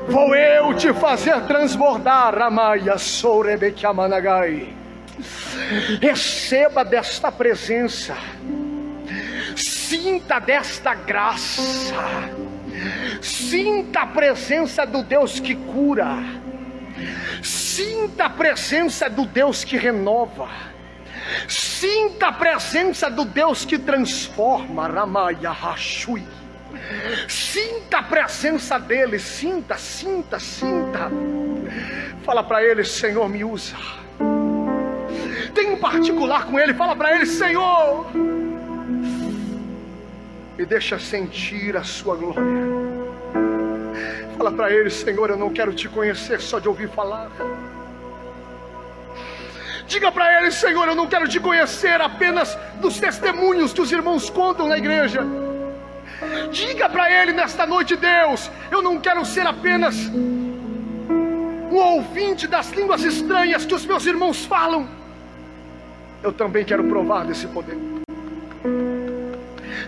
[0.08, 4.72] Vou eu te fazer transbordar, Amaia Sourebekiamanagai.
[6.00, 8.14] Receba desta presença,
[9.56, 11.62] sinta desta graça,
[13.20, 16.18] sinta a presença do Deus que cura,
[17.42, 20.48] sinta a presença do Deus que renova,
[21.48, 26.26] sinta a presença do Deus que transforma, Ramaya Hashui.
[27.28, 31.10] Sinta a presença dele, sinta, sinta, sinta.
[32.24, 33.76] Fala para ele, Senhor, me usa
[35.54, 38.10] tem um particular com Ele, fala para Ele: Senhor,
[40.56, 43.01] me deixa sentir a Sua glória.
[44.36, 47.30] Fala para Ele: Senhor, eu não quero te conhecer só de ouvir falar.
[49.86, 54.30] Diga para Ele: Senhor, eu não quero te conhecer apenas dos testemunhos que os irmãos
[54.30, 55.24] contam na igreja.
[56.50, 63.02] Diga para Ele nesta noite, Deus, eu não quero ser apenas um ouvinte das línguas
[63.02, 65.02] estranhas que os meus irmãos falam
[66.22, 67.76] eu também quero provar desse poder.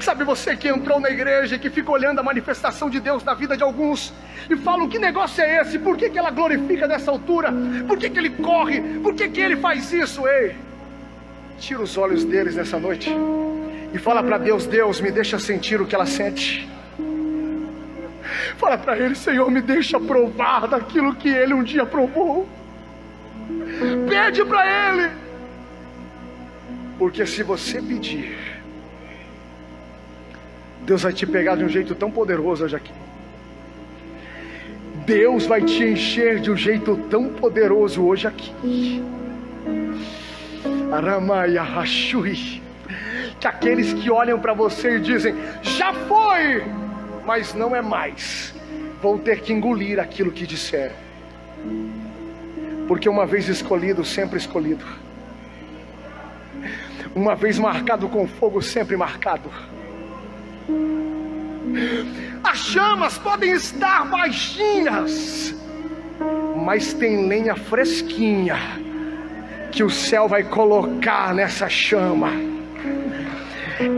[0.05, 3.33] Sabe você que entrou na igreja e que fica olhando a manifestação de Deus na
[3.33, 4.13] vida de alguns
[4.51, 5.79] e falam que negócio é esse?
[5.79, 7.51] Por que, que ela glorifica dessa altura?
[7.89, 8.83] Por que, que ele corre?
[9.01, 10.29] Por que, que ele faz isso?
[10.29, 10.57] Ei,
[11.59, 13.11] tira os olhos deles nessa noite
[13.95, 16.69] e fala para Deus: Deus, me deixa sentir o que ela sente.
[18.59, 22.47] Fala para ele, Senhor, me deixa provar daquilo que ele um dia provou.
[24.07, 25.11] Pede para ele.
[26.99, 28.54] Porque se você pedir,
[30.85, 32.93] Deus vai te pegar de um jeito tão poderoso hoje aqui.
[35.07, 38.53] Deus vai te encher de um jeito tão poderoso hoje aqui.
[40.93, 42.63] Aramaya Hashui.
[43.41, 46.65] Que aqueles que olham para você e dizem, já foi,
[47.27, 48.55] mas não é mais,
[49.03, 50.95] vão ter que engolir aquilo que disseram.
[52.87, 54.85] Porque uma vez escolhido, sempre escolhido.
[57.15, 59.51] Uma vez marcado com fogo, sempre marcado.
[62.43, 65.55] As chamas podem estar baixinhas,
[66.65, 68.57] mas tem lenha fresquinha
[69.73, 72.31] que o céu vai colocar nessa chama.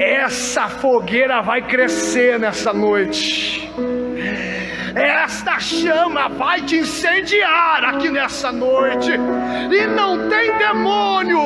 [0.01, 3.71] Essa fogueira vai crescer nessa noite.
[4.95, 9.13] Esta chama vai te incendiar aqui nessa noite.
[9.13, 11.41] E não tem demônio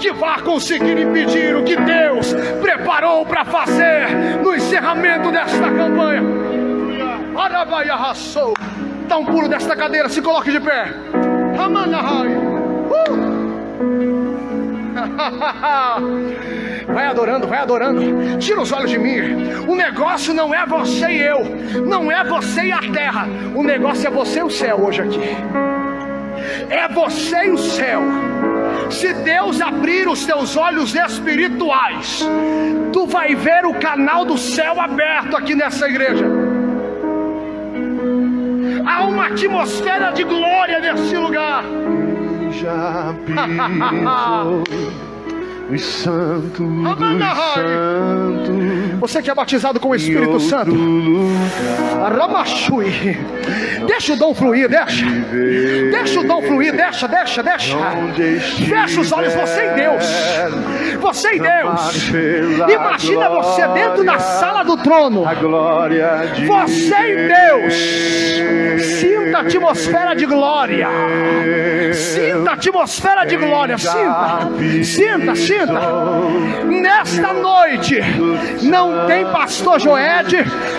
[0.00, 4.08] que vá conseguir impedir o que Deus preparou para fazer
[4.42, 6.22] no encerramento desta campanha.
[7.36, 8.52] Arabaia raçou.
[9.06, 10.92] Dá um pulo desta cadeira, se coloque de pé.
[11.56, 12.28] Ramanahai.
[12.90, 13.44] Uh!
[16.86, 18.38] Vai adorando, vai adorando.
[18.38, 19.18] Tira os olhos de mim.
[19.66, 21.40] O negócio não é você e eu,
[21.86, 23.26] não é você e a terra.
[23.54, 25.83] O negócio é você e o céu hoje aqui.
[26.70, 28.02] É você e o céu.
[28.90, 32.26] Se Deus abrir os teus olhos espirituais,
[32.92, 36.26] tu vai ver o canal do céu aberto aqui nessa igreja.
[38.86, 41.64] Há uma atmosfera de glória nesse lugar
[42.54, 43.14] já
[45.70, 49.00] os santos dos santos.
[49.00, 50.72] Você que é batizado com o Espírito Santo.
[52.00, 53.18] Ramachui.
[53.86, 55.06] Deixa o dom fluir, deixa.
[55.90, 57.76] Deixa o dom fluir, deixa, deixa, deixa.
[58.66, 60.04] Fecha os olhos, você e Deus.
[61.00, 62.10] Você e Deus.
[62.70, 65.24] Imagina você dentro da sala do trono.
[66.46, 67.74] Você e Deus.
[69.00, 70.88] Sinta a atmosfera de glória.
[71.92, 73.78] Sinta a atmosfera de glória.
[73.78, 74.50] Sinta,
[74.84, 75.53] sinta, sinta
[76.80, 78.00] Nesta noite,
[78.62, 80.36] não tem pastor Joed,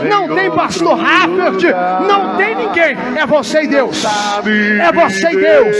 [0.09, 1.63] não tem pastor Raffert,
[2.07, 2.97] não tem ninguém.
[3.15, 4.03] É você e Deus.
[4.05, 5.78] É você e Deus.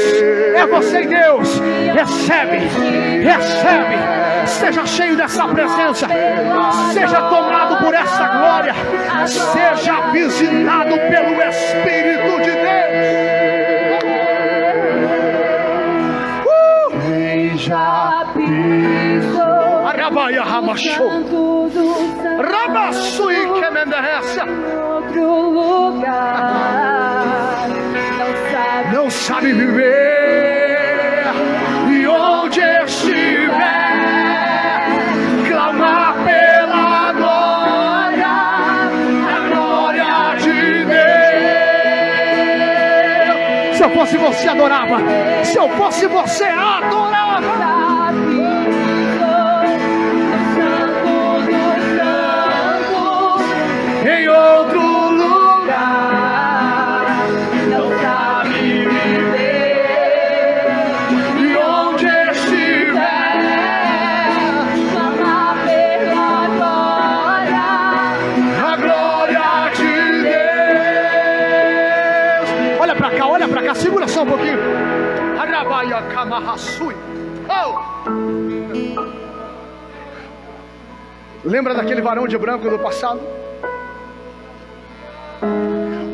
[0.56, 1.62] É você e Deus.
[1.93, 2.58] Recebe,
[3.24, 4.16] recebe.
[4.48, 6.08] Seja cheio dessa presença.
[6.93, 8.74] Seja tomado por essa glória.
[9.26, 13.35] Seja visitado pelo Espírito de Deus.
[17.66, 21.09] Já pisou Arabaia Ramachou.
[22.51, 24.43] Rabassui Kemenderessa.
[24.43, 26.45] outro lugar.
[28.20, 31.26] Não sabe Não sabe viver.
[31.89, 33.49] E onde estiver,
[35.47, 38.36] clamar pela glória,
[39.36, 40.86] a glória de
[43.66, 43.78] Deus.
[43.78, 44.97] Se eu fosse você, adorava.
[45.43, 47.16] Se eu fosse você, adorava.
[76.36, 76.96] Kamarasui.
[77.48, 77.80] Oh!
[81.46, 83.22] Lembra daquele varão de branco do passado?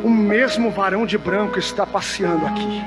[0.04, 2.84] O mesmo varão de branco está passeando aqui.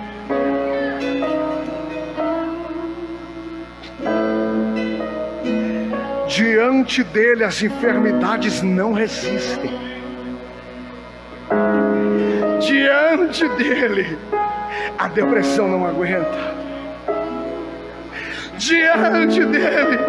[6.28, 9.78] Diante dele as enfermidades não resistem.
[12.62, 14.18] Diante dele
[14.98, 16.65] a depressão não aguenta.
[18.66, 20.00] Diante dele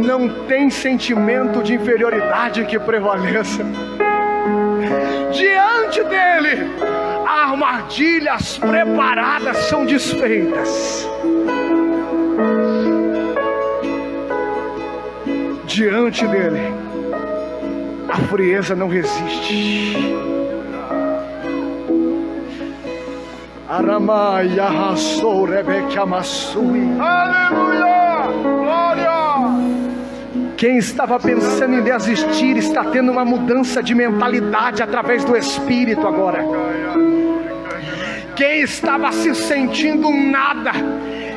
[0.02, 3.62] não tem sentimento de inferioridade que prevaleça.
[5.30, 6.70] Diante dele,
[7.28, 11.06] armadilhas preparadas são desfeitas.
[15.66, 16.72] Diante dele,
[18.08, 20.29] a frieza não resiste.
[23.70, 26.88] Aramaia rassou Rebeca Massui.
[26.98, 28.26] Aleluia!
[28.42, 29.10] Glória!
[30.56, 36.44] Quem estava pensando em desistir está tendo uma mudança de mentalidade através do Espírito agora.
[38.34, 40.72] Quem estava se sentindo nada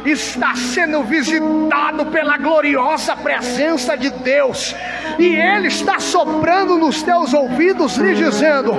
[0.04, 4.76] está sendo visitado pela gloriosa presença de Deus,
[5.20, 8.74] e Ele está soprando nos teus ouvidos, lhe dizendo: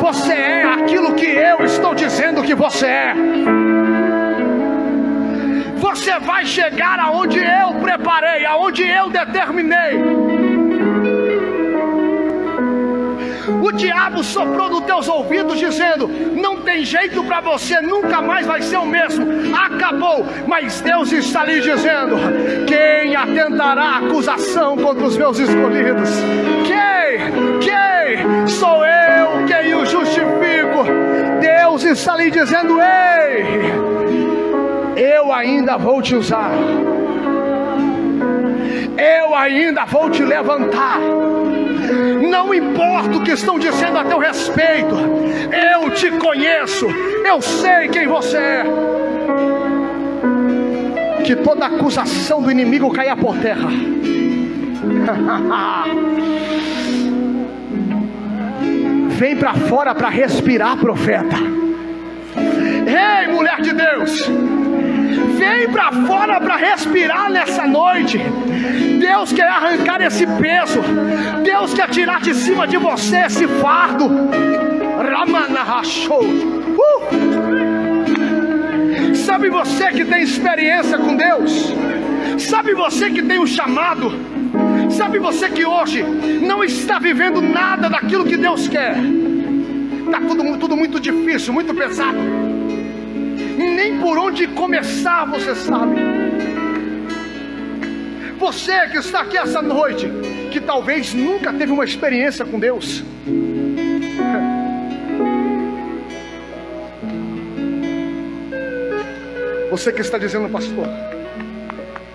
[0.00, 3.14] Você é aquilo que eu estou dizendo que você é.
[5.76, 10.19] Você vai chegar aonde eu preparei, aonde eu determinei.
[13.62, 18.62] O diabo soprou nos teus ouvidos dizendo: Não tem jeito para você, nunca mais vai
[18.62, 19.26] ser o mesmo.
[19.56, 20.26] Acabou.
[20.46, 22.16] Mas Deus está lhe dizendo:
[22.66, 26.10] Quem atentará acusação contra os meus escolhidos?
[26.66, 27.60] Quem?
[27.60, 28.48] Quem?
[28.48, 30.84] Sou eu quem o justifico.
[31.40, 33.44] Deus está lhe dizendo: Ei,
[35.14, 36.50] eu ainda vou te usar.
[38.96, 40.98] Eu ainda vou te levantar.
[42.30, 44.96] Não importa o que estão dizendo a teu respeito,
[45.74, 46.86] eu te conheço,
[47.24, 48.64] eu sei quem você é.
[51.24, 53.70] Que toda acusação do inimigo caia por terra.
[59.20, 61.36] Vem para fora para respirar, profeta.
[62.86, 64.30] Ei, mulher de Deus,
[65.10, 68.18] vem para fora para respirar nessa noite.
[68.98, 70.80] Deus quer arrancar esse peso.
[71.44, 74.08] Deus quer tirar de cima de você esse fardo.
[75.10, 76.22] Ramanahashou.
[76.24, 77.70] Uh!
[79.14, 81.72] Sabe você que tem experiência com Deus?
[82.38, 84.12] Sabe você que tem um chamado?
[84.90, 88.96] Sabe você que hoje não está vivendo nada daquilo que Deus quer?
[90.04, 92.18] Está tudo, tudo muito difícil, muito pesado.
[93.56, 95.96] Nem por onde começar você sabe.
[98.38, 100.10] Você que está aqui essa noite,
[100.50, 103.04] que talvez nunca teve uma experiência com Deus.
[109.70, 110.88] Você que está dizendo, pastor,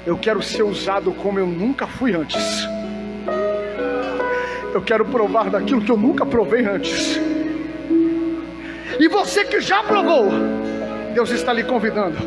[0.06, 2.44] eu quero ser usado como eu nunca fui antes.
[4.74, 7.20] Eu quero provar daquilo que eu nunca provei antes.
[9.00, 10.30] E você que já provou,
[11.16, 12.18] Deus está lhe convidando.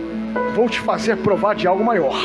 [0.55, 2.17] Vou te fazer provar de algo maior.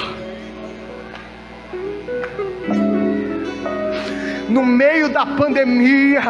[4.48, 6.22] No meio da pandemia,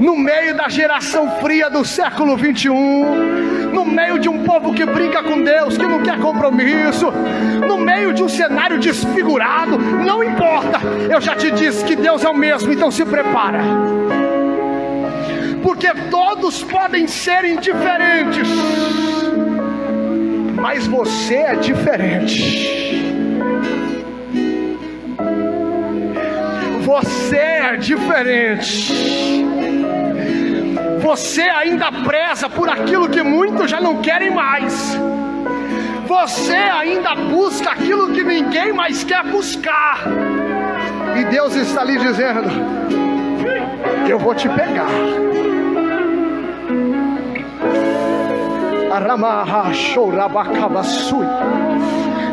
[0.00, 5.22] no meio da geração fria do século 21, no meio de um povo que brinca
[5.22, 7.12] com Deus, que não quer compromisso,
[7.64, 12.28] no meio de um cenário desfigurado, não importa, eu já te disse que Deus é
[12.28, 13.62] o mesmo, então se prepara.
[15.62, 18.48] Porque todos podem ser indiferentes,
[20.64, 23.14] mas você é diferente.
[26.80, 29.44] Você é diferente.
[31.02, 34.98] Você ainda preza por aquilo que muitos já não querem mais.
[36.06, 40.00] Você ainda busca aquilo que ninguém mais quer buscar.
[41.20, 42.48] E Deus está lhe dizendo:
[44.08, 45.23] Eu vou te pegar.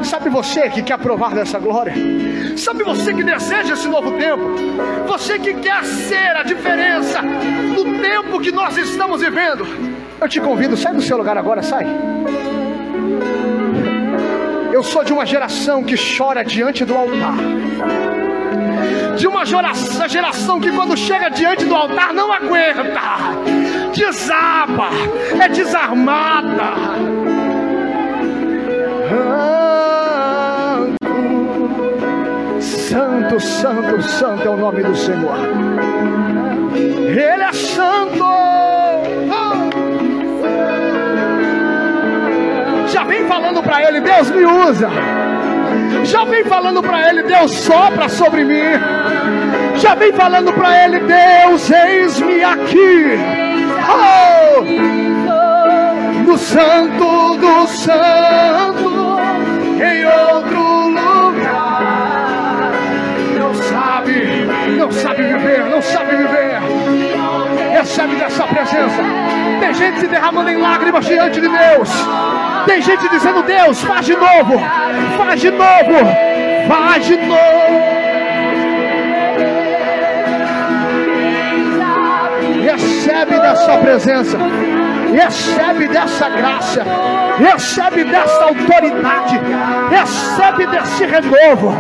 [0.04, 1.94] Sabe você que quer provar dessa glória?
[2.58, 4.44] Sabe você que deseja esse novo tempo?
[5.08, 7.22] Você que quer ser a diferença
[7.76, 9.66] do tempo que nós estamos vivendo?
[10.20, 11.88] Eu te convido, sai do seu lugar agora, sai.
[14.72, 17.36] Eu sou de uma geração que chora diante do altar.
[19.18, 22.84] De uma geração que quando chega diante do altar não aguenta,
[23.92, 24.90] desaba,
[25.40, 26.72] é desarmada.
[32.60, 35.36] Santo, santo, santo é o nome do Senhor.
[36.76, 38.26] Ele é santo.
[42.88, 44.90] Já vem falando para ele, Deus me usa.
[46.04, 48.64] Já vem falando para ele, Deus sopra sobre mim.
[49.78, 53.51] Já vem falando para ele, Deus, eis-me aqui.
[56.26, 59.20] No santo do santo,
[59.84, 62.72] em outro lugar.
[63.38, 64.46] Não sabe,
[64.78, 66.60] não sabe viver, não sabe viver.
[67.74, 69.04] Recebe dessa presença.
[69.60, 71.90] Tem gente se derramando em lágrimas diante de Deus.
[72.66, 74.60] Tem gente dizendo: Deus, faz de novo,
[75.18, 75.94] faz de novo,
[76.68, 78.01] faz de novo.
[83.22, 84.38] Recebe dessa presença,
[85.14, 86.84] recebe dessa graça,
[87.38, 89.40] recebe dessa autoridade,
[89.92, 91.72] recebe desse renovo.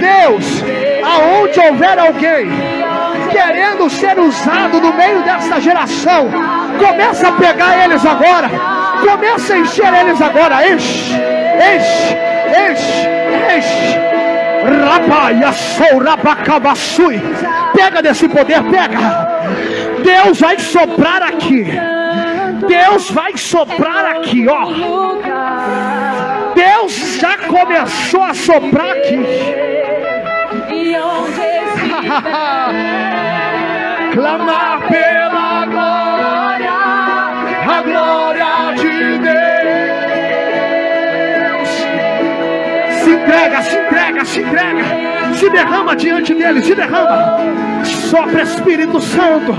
[0.00, 0.64] Deus,
[1.04, 2.50] aonde houver alguém
[3.30, 6.28] querendo ser usado no meio dessa geração,
[6.84, 8.50] começa a pegar eles agora,
[9.08, 12.18] começa a encher eles agora, enche, enche,
[12.72, 13.08] enche,
[13.56, 14.02] enche.
[16.04, 17.22] Rabacabasui.
[17.72, 19.31] Pega desse poder, pega.
[20.02, 21.64] Deus vai soprar aqui.
[22.66, 24.66] Deus vai soprar aqui, ó.
[26.54, 29.18] Deus já começou a soprar aqui.
[34.12, 36.72] Clamar pela glória,
[37.66, 38.91] a glória de
[43.02, 44.84] Se entrega, se entrega, se entrega.
[45.34, 47.84] Se derrama diante dele, se derrama.
[47.84, 49.56] Sopra Espírito Santo.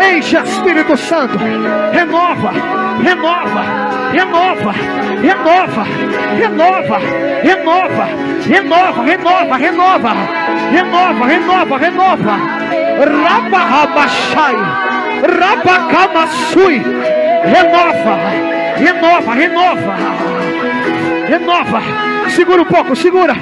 [0.00, 1.38] Enche Espírito Santo.
[1.92, 2.52] Renova,
[3.02, 3.64] renova,
[4.12, 4.74] renova,
[5.20, 5.84] renova,
[6.38, 6.98] renova,
[7.42, 8.06] renova,
[8.44, 10.14] renova, renova, renova,
[10.72, 12.36] renova, renova, renova.
[12.98, 14.56] Raba rabachai,
[15.22, 16.82] rabacamassui.
[17.44, 18.16] Renova,
[18.78, 19.96] renova, renova,
[21.28, 22.15] renova.
[22.34, 23.34] Segura um pouco, segura.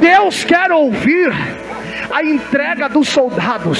[0.00, 1.32] Deus quer ouvir
[2.10, 3.78] a entrega dos soldados.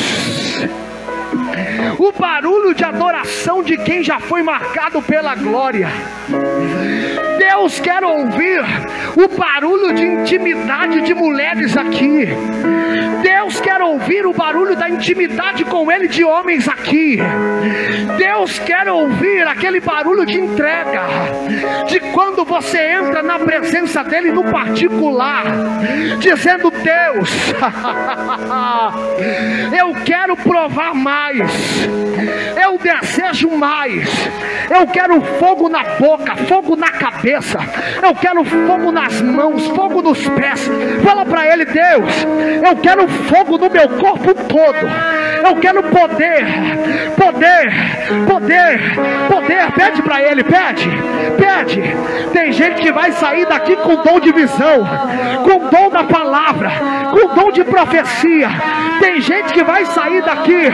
[1.98, 5.88] O barulho de adoração de quem já foi marcado pela glória.
[7.38, 8.62] Deus quer ouvir
[9.16, 12.28] o barulho de intimidade de mulheres aqui.
[13.22, 17.18] Deus quer ouvir o barulho da intimidade com Ele de homens aqui.
[18.18, 21.02] Deus quer ouvir aquele barulho de entrega,
[21.86, 25.44] de quando você entra na presença dEle no particular,
[26.18, 27.30] dizendo: Deus,
[29.78, 31.45] eu quero provar mais,
[32.62, 34.08] eu desejo mais,
[34.70, 37.58] eu quero fogo na boca, fogo na cabeça,
[38.02, 40.68] eu quero fogo nas mãos, fogo nos pés.
[41.04, 42.26] Fala para Ele: Deus,
[42.66, 45.16] eu quero fogo no meu corpo todo.
[45.46, 46.44] Eu quero poder,
[47.16, 47.72] poder,
[48.26, 50.88] poder, poder poder, pede para ele, pede,
[51.36, 51.82] pede.
[52.32, 54.86] Tem gente que vai sair daqui com dom de visão,
[55.42, 56.70] com dom da palavra,
[57.10, 58.48] com dom de profecia.
[59.00, 60.70] Tem gente que vai sair daqui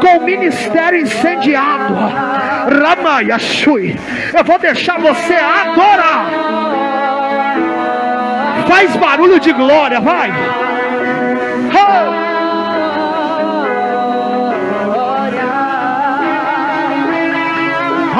[0.00, 1.94] com o ministério incendiado.
[1.94, 3.98] Ramaya Shui.
[4.36, 6.26] Eu vou deixar você adorar.
[8.68, 10.32] Faz barulho de glória, vai.
[11.72, 12.24] Oh.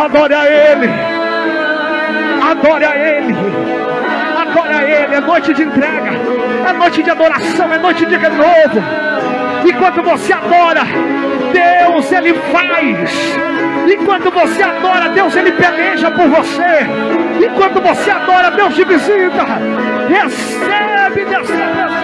[0.04, 0.90] Adore a Ele.
[2.50, 3.34] Adore a Ele.
[4.42, 5.14] Adore a Ele.
[5.14, 6.10] É noite de entrega.
[6.68, 7.72] É noite de adoração.
[7.72, 8.82] É noite de renovo.
[9.66, 10.82] Enquanto você adora,
[11.54, 13.10] Deus Ele faz.
[13.92, 16.86] Enquanto você adora, Deus Ele peleja por você.
[17.46, 19.44] Enquanto você adora, Deus te visita.
[20.08, 22.03] Recebe dessa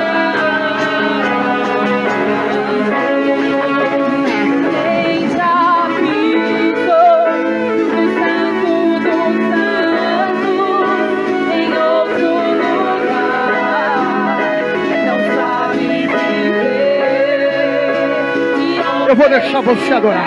[19.11, 20.25] eu vou deixar você adorar.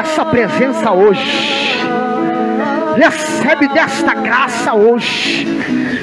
[0.00, 1.78] Dessa presença hoje.
[2.96, 5.46] Recebe desta graça hoje.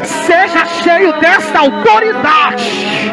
[0.03, 3.11] Seja cheio desta autoridade.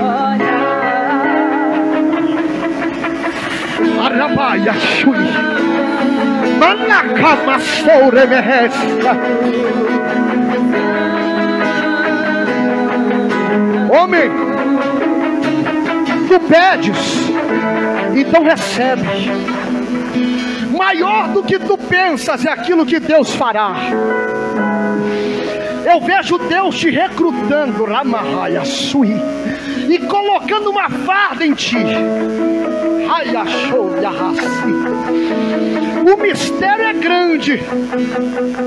[4.05, 5.17] Arabaia Shui.
[6.59, 9.17] Manacama Soure Meresta.
[13.91, 14.31] Homem,
[16.29, 17.31] tu pedes,
[18.15, 19.54] então recebe
[20.95, 23.75] maior do que tu pensas é aquilo que Deus fará.
[25.85, 29.15] Eu vejo Deus te recrutando, Ramahaya Sui,
[29.89, 31.77] e colocando uma farda em ti.
[36.13, 37.61] O mistério é grande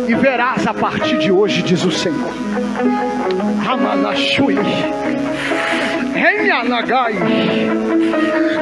[0.07, 2.31] e verás a partir de hoje, diz o Senhor.
[3.63, 4.55] Ramanashui.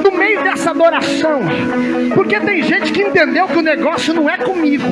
[0.04, 1.42] No meio dessa adoração,
[2.14, 4.86] porque tem gente que entendeu que o negócio não é comigo.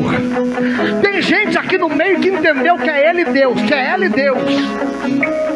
[1.01, 5.52] Tem gente aqui no meio que entendeu que é Ele Deus, que é Ele Deus.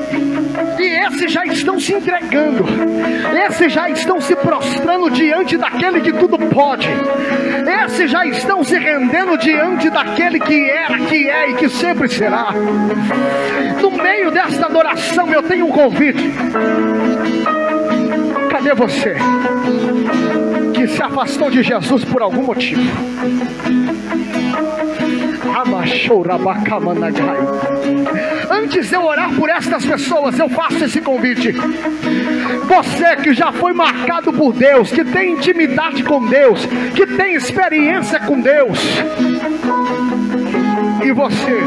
[1.18, 2.64] Esses já estão se entregando,
[3.48, 6.88] esses já estão se prostrando diante daquele que tudo pode,
[7.86, 12.54] esses já estão se rendendo diante daquele que era, que é e que sempre será.
[13.82, 16.32] No meio desta adoração, eu tenho um convite.
[18.52, 19.16] Cadê você
[20.72, 22.84] que se afastou de Jesus por algum motivo?
[28.58, 31.52] Antes de eu orar por estas pessoas, eu faço esse convite.
[31.52, 38.20] Você que já foi marcado por Deus, que tem intimidade com Deus, que tem experiência
[38.22, 38.80] com Deus,
[41.06, 41.62] e você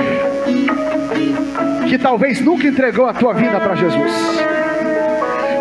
[1.88, 4.12] que talvez nunca entregou a tua vida para Jesus.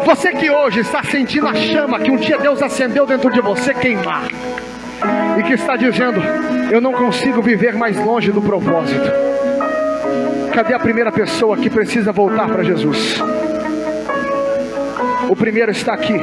[0.06, 3.74] Você que hoje está sentindo a chama que um dia Deus acendeu dentro de você
[3.74, 4.24] queimar
[5.38, 6.20] e que está dizendo:
[6.72, 9.39] Eu não consigo viver mais longe do propósito.
[10.54, 13.22] Cadê a primeira pessoa que precisa voltar para Jesus?
[15.30, 16.20] O primeiro está aqui.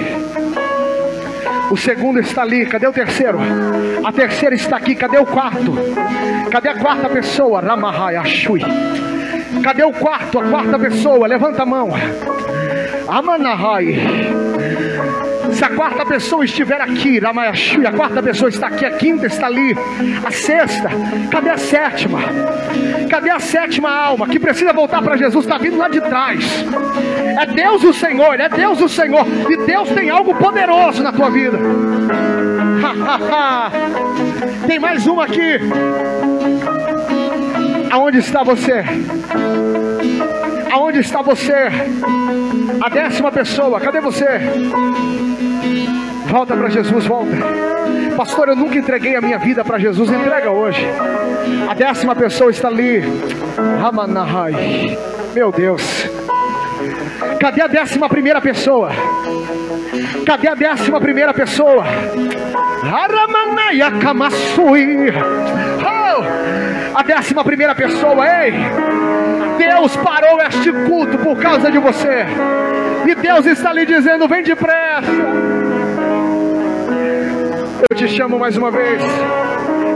[1.71, 2.67] O segundo está ali.
[2.67, 3.39] Cadê o terceiro?
[4.05, 4.95] A terceira está aqui.
[4.95, 5.75] Cadê o quarto?
[6.51, 7.61] Cadê a quarta pessoa?
[7.61, 8.63] Ramahai Ashui.
[9.63, 10.39] Cadê o quarto?
[10.39, 11.91] A quarta pessoa, levanta a mão.
[13.09, 14.01] Amanahai.
[15.57, 19.75] Se a quarta pessoa estiver aqui, a quarta pessoa está aqui, a quinta está ali,
[20.23, 20.91] a sexta,
[21.31, 22.21] cadê a sétima?
[23.09, 25.47] Cadê a sétima alma que precisa voltar para Jesus?
[25.47, 26.45] Está vindo lá de trás.
[27.41, 31.31] É Deus o Senhor, é Deus o Senhor, e Deus tem algo poderoso na tua
[31.31, 31.59] vida.
[34.69, 35.59] tem mais uma aqui.
[37.91, 38.85] Aonde está você?
[40.77, 41.55] Aonde está você?
[42.83, 44.27] A décima pessoa, cadê você?
[46.27, 47.35] Volta para Jesus, volta.
[48.15, 50.87] Pastor, eu nunca entreguei a minha vida para Jesus, entrega hoje.
[51.67, 53.03] A décima pessoa está ali.
[53.81, 54.99] Ramanahai.
[55.35, 55.83] Meu Deus.
[57.41, 58.91] Cadê a décima primeira pessoa?
[60.27, 61.85] Cadê a décima primeira pessoa?
[62.85, 65.09] Aramanaya Kamasui.
[65.81, 69.26] Oh, a décima primeira pessoa, ei.
[69.57, 72.27] Deus parou este culto por causa de você.
[73.07, 75.07] E Deus está lhe dizendo: vem depressa.
[77.89, 79.03] Eu te chamo mais uma vez.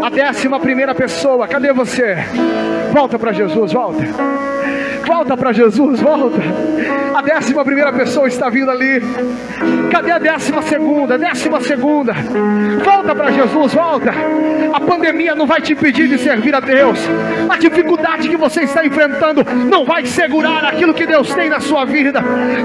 [0.02, 2.16] A décima primeira pessoa, cadê você?
[2.92, 4.02] Volta para Jesus, volta.
[5.20, 6.40] Volta para Jesus, volta.
[7.14, 9.02] A décima primeira pessoa está vindo ali.
[9.90, 11.18] Cadê a décima segunda?
[11.18, 12.14] Décima segunda.
[12.82, 14.14] Volta para Jesus, volta.
[14.72, 16.98] A pandemia não vai te impedir de servir a Deus.
[17.50, 21.84] A dificuldade que você está enfrentando não vai segurar aquilo que Deus tem na sua
[21.84, 22.22] vida.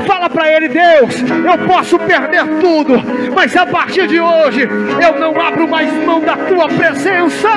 [0.07, 2.93] Fala para Ele, Deus, eu posso perder tudo,
[3.35, 7.49] mas a partir de hoje eu não abro mais mão da tua presença.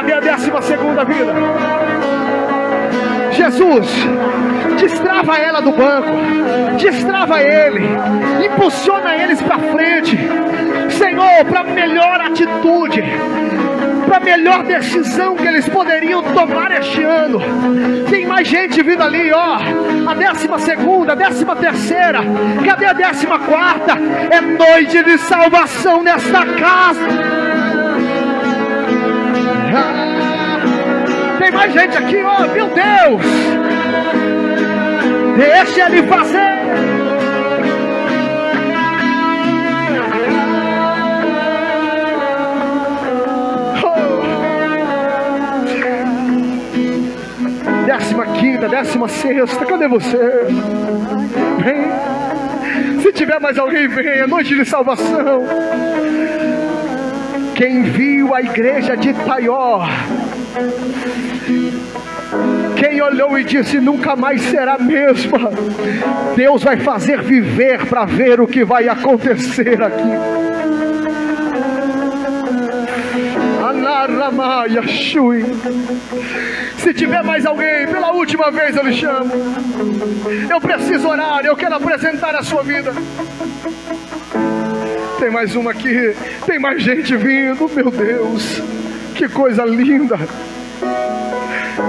[0.00, 1.30] Cadê a décima segunda vida?
[3.32, 3.86] Jesus,
[4.80, 6.08] destrava ela do banco,
[6.78, 7.86] destrava ele,
[8.46, 10.18] impulsiona eles para frente,
[10.88, 13.04] Senhor, para melhor atitude,
[14.06, 17.38] para melhor decisão que eles poderiam tomar este ano.
[18.08, 19.58] Tem mais gente vindo ali, ó.
[20.10, 22.20] A décima segunda, a décima terceira,
[22.64, 23.98] cadê a décima quarta?
[24.30, 27.69] É noite de salvação nesta casa.
[31.50, 33.22] Tem mais gente aqui, ó, meu Deus.
[35.36, 36.60] Deixa ele fazer.
[43.82, 43.96] Oh.
[47.84, 50.46] Décima quinta, décima sexta, cadê você?
[51.64, 51.90] Vem.
[53.02, 54.28] Se tiver mais alguém, venha.
[54.28, 55.42] Noite de salvação.
[57.56, 59.80] Quem viu a igreja de Taió,
[62.76, 65.50] quem olhou e disse nunca mais será a mesma,
[66.36, 70.50] Deus vai fazer viver para ver o que vai acontecer aqui.
[76.78, 79.30] Se tiver mais alguém, pela última vez eu lhe chamo.
[80.48, 82.92] Eu preciso orar, eu quero apresentar a sua vida.
[85.18, 86.14] Tem mais uma aqui,
[86.46, 88.62] tem mais gente vindo, meu Deus,
[89.20, 90.16] que coisa linda,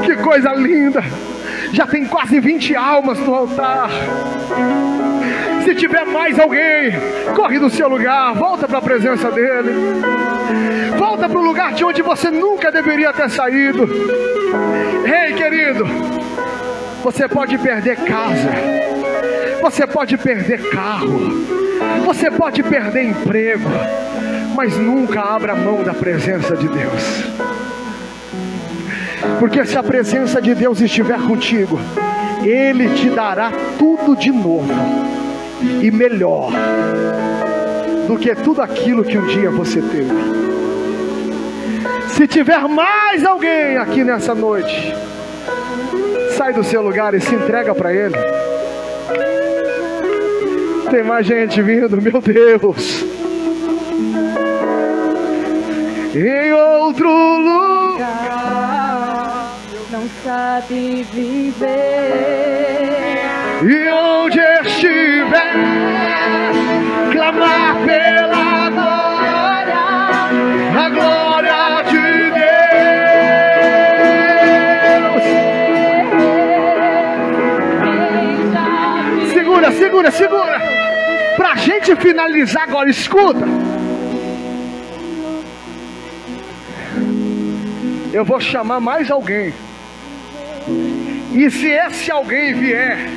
[0.04, 1.02] que coisa linda.
[1.72, 3.90] Já tem quase 20 almas no altar.
[5.64, 6.92] Se tiver mais alguém,
[7.34, 9.72] corre do seu lugar, volta para a presença dele.
[10.98, 13.88] Volta para o lugar de onde você nunca deveria ter saído.
[15.06, 15.86] Ei, querido,
[17.02, 18.50] você pode perder casa,
[19.62, 21.32] você pode perder carro,
[22.04, 23.70] você pode perder emprego,
[24.64, 27.24] mas nunca abra mão da presença de Deus.
[29.40, 31.80] Porque se a presença de Deus estiver contigo,
[32.44, 34.72] Ele te dará tudo de novo
[35.82, 36.52] e melhor
[38.08, 40.14] do que tudo aquilo que um dia você teve.
[42.10, 44.94] Se tiver mais alguém aqui nessa noite,
[46.38, 48.16] sai do seu lugar e se entrega para Ele.
[50.92, 53.21] Tem mais gente vindo, meu Deus.
[56.14, 57.08] Em outro
[57.38, 58.02] lugar
[59.90, 61.70] não sabe viver.
[63.64, 65.54] E onde estiver,
[67.14, 69.80] clamar pela glória,
[70.78, 72.32] a glória de
[79.22, 79.32] Deus.
[79.34, 80.60] Segura, segura, segura.
[81.38, 83.71] Para a gente finalizar agora, escuta.
[88.14, 89.54] Eu vou chamar mais alguém.
[91.34, 93.10] E se esse alguém vier,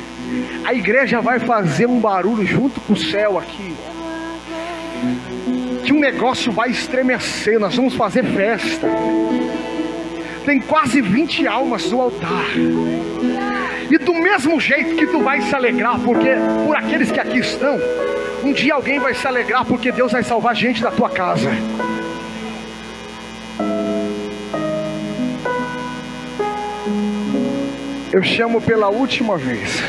[0.63, 3.75] a igreja vai fazer um barulho junto com o céu aqui.
[5.83, 8.87] Que o negócio vai estremecer, nós vamos fazer festa.
[10.45, 12.45] tem quase 20 almas no altar.
[13.91, 16.29] E do mesmo jeito que tu vai se alegrar, porque
[16.65, 17.77] por aqueles que aqui estão,
[18.43, 21.49] um dia alguém vai se alegrar porque Deus vai salvar gente da tua casa.
[28.15, 29.83] Eu chamo pela última vez.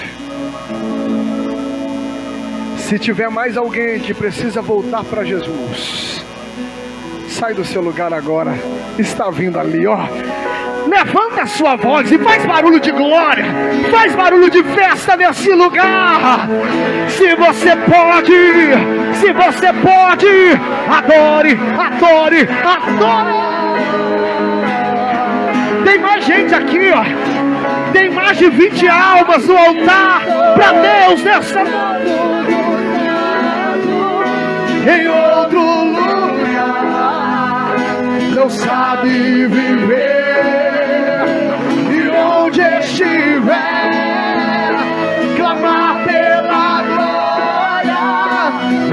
[2.77, 6.25] Se tiver mais alguém que precisa voltar para Jesus,
[7.29, 8.53] sai do seu lugar agora.
[8.99, 10.09] Está vindo ali, ó.
[10.89, 13.45] Levanta a sua voz e faz barulho de glória,
[13.93, 16.49] faz barulho de festa nesse lugar.
[17.09, 18.35] Se você pode,
[19.21, 20.27] se você pode,
[20.91, 23.87] adore, adore, adore.
[25.85, 27.36] Tem mais gente aqui, ó.
[27.97, 30.21] Tem mais de 20 almas no altar
[30.55, 32.11] para Deus nessa noite.
[34.87, 35.63] Em outro
[35.95, 36.15] lugar,
[38.35, 40.35] não sabe viver.
[41.91, 43.55] E onde estiver,
[45.35, 47.97] clamar pela glória,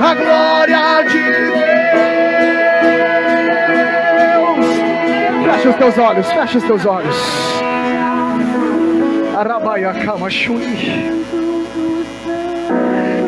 [0.02, 1.30] a glória de
[4.40, 5.56] Deus.
[5.58, 7.53] Fecha os teus olhos, fecha os teus olhos.
[10.06, 11.12] Kamashuni.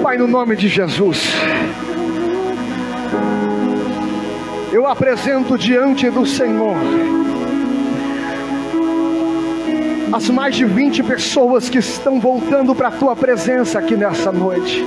[0.02, 1.34] Pai, no nome de Jesus,
[4.72, 6.78] eu apresento diante do Senhor
[10.14, 14.86] as mais de 20 pessoas que estão voltando para a tua presença aqui nessa noite.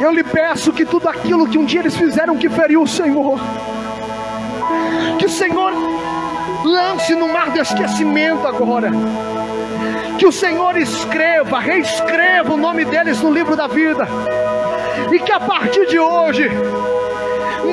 [0.00, 3.38] Eu lhe peço que tudo aquilo que um dia eles fizeram que feriu o Senhor,
[5.16, 5.72] que o Senhor
[6.64, 8.90] lance no mar do esquecimento agora.
[10.18, 14.06] Que o Senhor escreva, reescreva o nome deles no livro da vida.
[15.12, 16.48] E que a partir de hoje,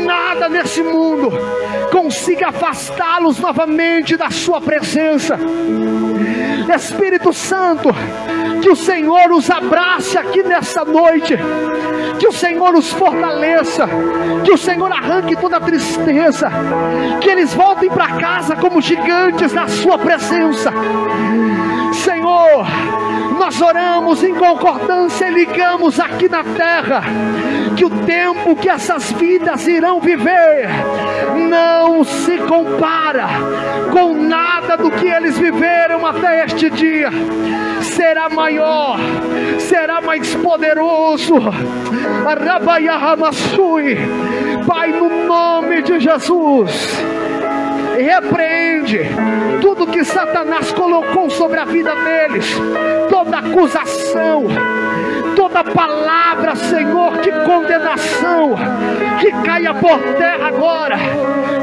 [0.06, 1.32] nada nesse mundo
[1.92, 5.38] consiga afastá-los novamente da Sua presença.
[6.76, 7.89] Espírito Santo,
[8.62, 11.38] que o Senhor os abrace aqui nessa noite,
[12.20, 13.88] que o Senhor os fortaleça,
[14.44, 16.50] que o Senhor arranque toda tristeza,
[17.20, 20.72] que eles voltem para casa como gigantes na Sua presença.
[21.94, 22.66] Senhor,
[23.42, 27.02] nós oramos em concordância e ligamos aqui na terra
[27.76, 30.70] que o tempo que essas vidas irão viver
[31.50, 33.28] não se compara
[33.92, 37.10] com nada do que eles viveram até este dia.
[37.82, 39.00] Será maior,
[39.58, 41.34] será mais poderoso.
[44.68, 47.20] Pai, no nome de Jesus
[47.98, 49.10] repreende
[49.62, 52.56] tudo que Satanás colocou sobre a vida deles,
[53.10, 54.46] toda acusação,
[55.36, 58.56] toda palavra, Senhor, de condenação,
[59.20, 60.98] que caia por terra agora,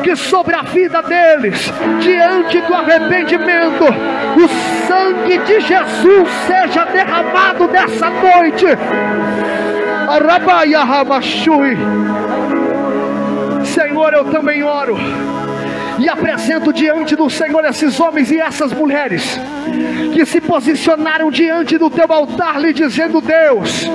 [0.03, 8.09] que sobre a vida deles, diante do arrependimento, o sangue de Jesus seja derramado nessa
[8.11, 8.67] noite.
[13.65, 14.97] Senhor, eu também oro
[15.99, 19.39] e apresento diante do Senhor esses homens e essas mulheres
[20.13, 23.89] que se posicionaram diante do teu altar, lhe dizendo: Deus,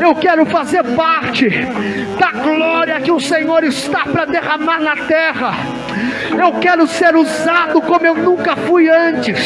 [0.00, 1.48] eu quero fazer parte
[2.18, 5.54] da glória que o Senhor está para derramar na terra.
[6.30, 9.38] Eu quero ser usado como eu nunca fui antes.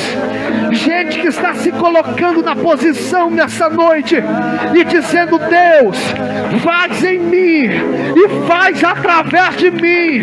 [0.72, 4.16] Gente que está se colocando na posição nessa noite
[4.74, 5.98] e dizendo: Deus,
[6.62, 7.64] faz em mim
[8.16, 10.22] e faz através de mim.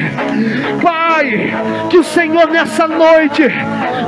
[0.81, 1.53] Pai,
[1.89, 3.43] que o Senhor nessa noite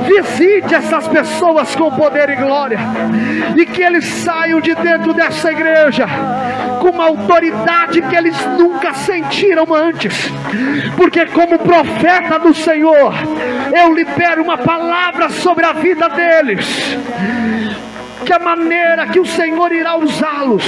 [0.06, 2.78] visite essas pessoas com poder e glória
[3.56, 6.06] e que eles saiam de dentro dessa igreja
[6.82, 10.28] com uma autoridade que eles nunca sentiram antes,
[10.96, 13.14] porque, como profeta do Senhor,
[13.72, 16.98] eu libero uma palavra sobre a vida deles.
[18.26, 20.64] Que a maneira que o Senhor irá usá-los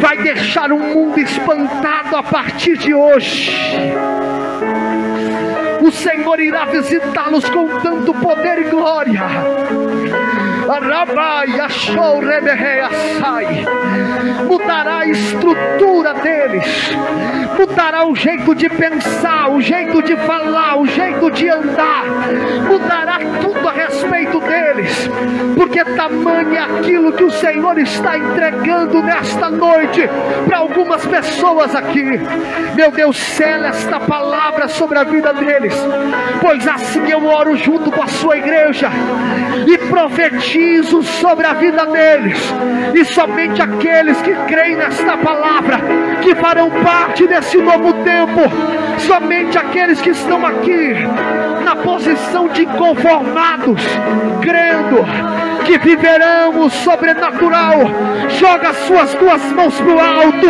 [0.00, 3.52] vai deixar o mundo espantado a partir de hoje.
[5.80, 9.79] O Senhor irá visitá-los com tanto poder e glória
[14.46, 16.90] mudará a estrutura deles,
[17.60, 22.04] mudará o jeito de pensar, o jeito de falar, o jeito de andar,
[22.66, 25.10] mudará tudo a respeito deles,
[25.54, 30.08] porque tamanho é aquilo que o Senhor está entregando nesta noite
[30.46, 32.02] para algumas pessoas aqui.
[32.74, 35.74] Meu Deus, cela esta palavra sobre a vida deles,
[36.40, 38.90] pois assim eu oro junto com a sua igreja
[39.66, 42.38] e profetizo sobre a vida deles,
[42.94, 45.78] e somente aqueles que creem nesta palavra,
[46.22, 48.40] que farão parte desse novo tempo,
[48.98, 50.94] somente aqueles que estão aqui
[51.64, 53.82] na posição de conformados,
[54.40, 55.04] crendo
[55.64, 57.78] que viverão o sobrenatural.
[58.28, 60.48] Joga suas duas mãos para o alto.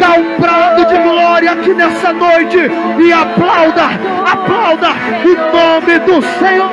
[0.00, 2.58] Dá um brado de glória aqui nessa noite
[2.98, 3.84] e aplauda,
[4.30, 4.88] aplauda
[5.24, 6.70] o nome do Senhor.